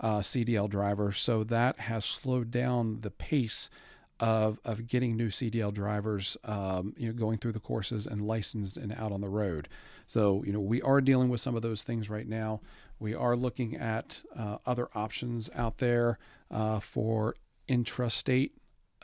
uh, 0.00 0.18
CDL 0.18 0.68
drivers, 0.68 1.18
so 1.18 1.42
that 1.44 1.80
has 1.80 2.04
slowed 2.04 2.50
down 2.50 3.00
the 3.00 3.10
pace 3.10 3.70
of 4.20 4.58
of 4.64 4.86
getting 4.86 5.16
new 5.16 5.28
CDL 5.28 5.72
drivers, 5.72 6.36
um, 6.44 6.94
you 6.96 7.06
know, 7.06 7.12
going 7.12 7.38
through 7.38 7.52
the 7.52 7.60
courses 7.60 8.06
and 8.06 8.22
licensed 8.22 8.76
and 8.76 8.92
out 8.94 9.12
on 9.12 9.20
the 9.20 9.28
road. 9.28 9.68
So, 10.06 10.42
you 10.44 10.52
know, 10.52 10.60
we 10.60 10.80
are 10.82 11.00
dealing 11.00 11.28
with 11.28 11.40
some 11.40 11.54
of 11.54 11.62
those 11.62 11.82
things 11.82 12.08
right 12.08 12.26
now. 12.26 12.60
We 12.98 13.14
are 13.14 13.36
looking 13.36 13.76
at 13.76 14.22
uh, 14.36 14.58
other 14.66 14.88
options 14.94 15.50
out 15.54 15.78
there 15.78 16.18
uh, 16.50 16.80
for 16.80 17.36
intrastate 17.68 18.52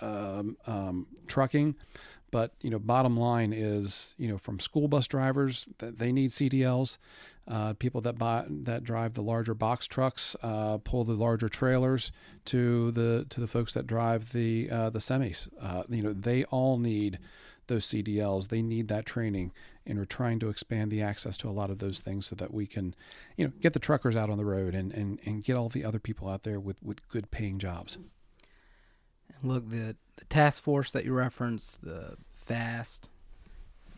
um, 0.01 0.57
um, 0.67 1.07
trucking. 1.27 1.77
But 2.35 2.53
you 2.61 2.69
know, 2.69 2.81
bottom 2.81 3.17
line 3.17 3.53
is, 3.53 4.17
you 4.19 4.27
know, 4.27 4.39
from 4.39 4.59
school 4.59 4.89
bus 4.89 5.07
drivers 5.07 5.69
they 5.79 6.11
need 6.11 6.33
CDLs. 6.33 6.99
Uh, 7.47 7.75
people 7.75 8.01
that 8.01 8.19
buy 8.19 8.45
that 8.49 8.83
drive 8.83 9.15
the 9.15 9.23
larger 9.23 9.55
box 9.55 9.87
trucks, 9.87 10.35
uh, 10.43 10.79
pull 10.79 11.05
the 11.05 11.13
larger 11.13 11.49
trailers, 11.49 12.11
to 12.47 12.91
the 12.91 13.25
to 13.29 13.41
the 13.41 13.47
folks 13.47 13.73
that 13.75 13.87
drive 13.87 14.33
the 14.33 14.69
uh, 14.69 14.91
the 14.91 14.99
semis. 14.99 15.47
Uh, 15.63 15.85
you 15.89 16.03
know, 16.03 16.13
they 16.13 16.43
all 16.47 16.77
need 16.77 17.21
those 17.69 17.87
CDLs. 17.87 18.49
They 18.49 18.63
need 18.63 18.89
that 18.89 19.07
training, 19.07 19.53
and 19.87 19.97
we're 19.97 20.05
trying 20.05 20.41
to 20.41 20.49
expand 20.49 20.91
the 20.91 21.03
access 21.03 21.37
to 21.37 21.49
a 21.49 21.55
lot 21.55 21.71
of 21.71 21.79
those 21.79 22.01
things 22.01 22.27
so 22.27 22.35
that 22.35 22.53
we 22.53 22.67
can, 22.67 22.97
you 23.37 23.47
know, 23.47 23.53
get 23.61 23.75
the 23.75 23.79
truckers 23.79 24.17
out 24.17 24.29
on 24.29 24.39
the 24.39 24.45
road 24.45 24.75
and 24.75 24.91
and, 24.91 25.21
and 25.25 25.45
get 25.45 25.55
all 25.55 25.69
the 25.69 25.85
other 25.85 26.01
people 26.01 26.29
out 26.29 26.43
there 26.43 26.59
with 26.59 26.83
with 26.83 27.09
good 27.09 27.31
paying 27.31 27.61
jobs. 27.61 27.97
Look, 29.43 29.69
the 29.71 29.97
the 30.17 30.25
task 30.27 30.63
force 30.63 30.93
that 30.93 31.05
you 31.05 31.13
referenced, 31.13 31.81
the 31.83 32.17
FAST, 32.35 33.09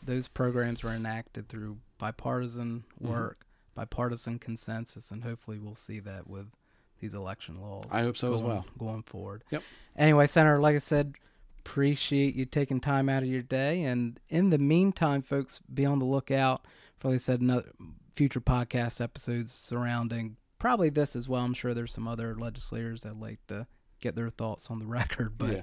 those 0.03 0.29
programs 0.29 0.83
were 0.83 0.93
enacted 0.95 1.47
through 1.49 1.77
bipartisan 1.99 2.85
Mhm. 3.03 3.09
work, 3.09 3.47
bipartisan 3.75 4.39
consensus, 4.39 5.11
and 5.11 5.23
hopefully 5.25 5.59
we'll 5.59 5.75
see 5.77 6.01
that 6.01 6.27
with 6.27 6.47
these 7.01 7.13
election 7.13 7.61
laws. 7.61 7.93
I 7.93 8.01
hope 8.01 8.17
so 8.17 8.33
as 8.33 8.43
well. 8.43 8.65
Going 8.79 9.03
forward. 9.03 9.45
Yep. 9.51 9.63
Anyway, 9.97 10.27
Senator, 10.27 10.59
like 10.59 10.75
I 10.75 10.79
said, 10.79 11.15
appreciate 11.59 12.35
you 12.35 12.47
taking 12.47 12.81
time 12.81 13.09
out 13.11 13.23
of 13.23 13.29
your 13.29 13.43
day. 13.43 13.83
And 13.83 14.19
in 14.31 14.49
the 14.51 14.59
meantime, 14.59 15.21
folks, 15.21 15.61
be 15.73 15.85
on 15.85 15.99
the 15.99 16.05
lookout 16.07 16.65
for, 16.97 17.09
like 17.09 17.17
I 17.17 17.19
said, 17.19 17.41
another 17.43 17.71
future 18.15 18.41
podcast 18.41 19.03
episodes 19.03 19.53
surrounding 19.53 20.39
probably 20.59 20.89
this 20.89 21.15
as 21.15 21.29
well. 21.29 21.43
I'm 21.45 21.53
sure 21.53 21.75
there's 21.75 21.93
some 21.93 22.09
other 22.09 22.35
legislators 22.35 23.03
that 23.03 23.21
like 23.21 23.47
to 23.49 23.67
get 24.07 24.15
their 24.17 24.31
thoughts 24.31 24.71
on 24.71 24.79
the 24.79 24.87
record, 25.01 25.37
but 25.39 25.51
Yeah. 25.51 25.63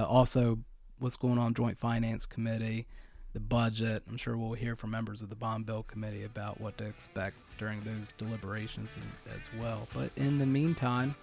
uh, 0.00 0.04
also 0.04 0.58
what's 0.98 1.16
going 1.16 1.38
on 1.38 1.54
Joint 1.54 1.78
Finance 1.78 2.26
Committee, 2.26 2.86
the 3.32 3.40
budget. 3.40 4.02
I'm 4.08 4.16
sure 4.16 4.36
we'll 4.36 4.52
hear 4.54 4.76
from 4.76 4.90
members 4.90 5.22
of 5.22 5.28
the 5.28 5.34
Bond 5.34 5.66
Bill 5.66 5.82
Committee 5.82 6.24
about 6.24 6.60
what 6.60 6.78
to 6.78 6.84
expect 6.84 7.36
during 7.58 7.80
those 7.80 8.12
deliberations 8.18 8.96
as- 9.28 9.36
as 9.40 9.48
well. 9.60 9.88
But 9.94 10.10
in 10.16 10.38
the 10.38 10.46
meantime, 10.46 11.14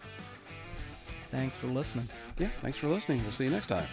thanks 1.32 1.56
for 1.56 1.68
listening. 1.68 2.08
Yeah. 2.38 2.50
Thanks 2.62 2.78
for 2.78 2.88
listening. 2.88 3.22
We'll 3.24 3.32
see 3.32 3.46
you 3.46 3.52
next 3.52 3.68
time. 3.68 3.88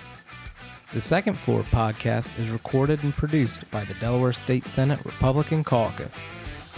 The 0.94 1.00
Second 1.00 1.38
Floor 1.38 1.62
podcast 1.64 2.38
is 2.40 2.48
recorded 2.50 3.02
and 3.04 3.14
produced 3.14 3.70
by 3.70 3.84
the 3.84 3.94
Delaware 3.94 4.32
State 4.32 4.66
Senate 4.66 5.04
Republican 5.04 5.62
Caucus. 5.62 6.18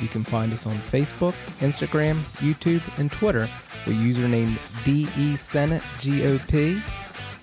You 0.01 0.09
can 0.09 0.25
find 0.25 0.53
us 0.53 0.67
on 0.67 0.75
Facebook, 0.77 1.35
Instagram, 1.61 2.17
YouTube, 2.39 2.83
and 2.99 3.13
Twitter 3.13 3.49
with 3.87 3.97
username 3.97 4.59
DE 4.85 5.37
Senate 5.37 5.83
GOP 5.99 6.83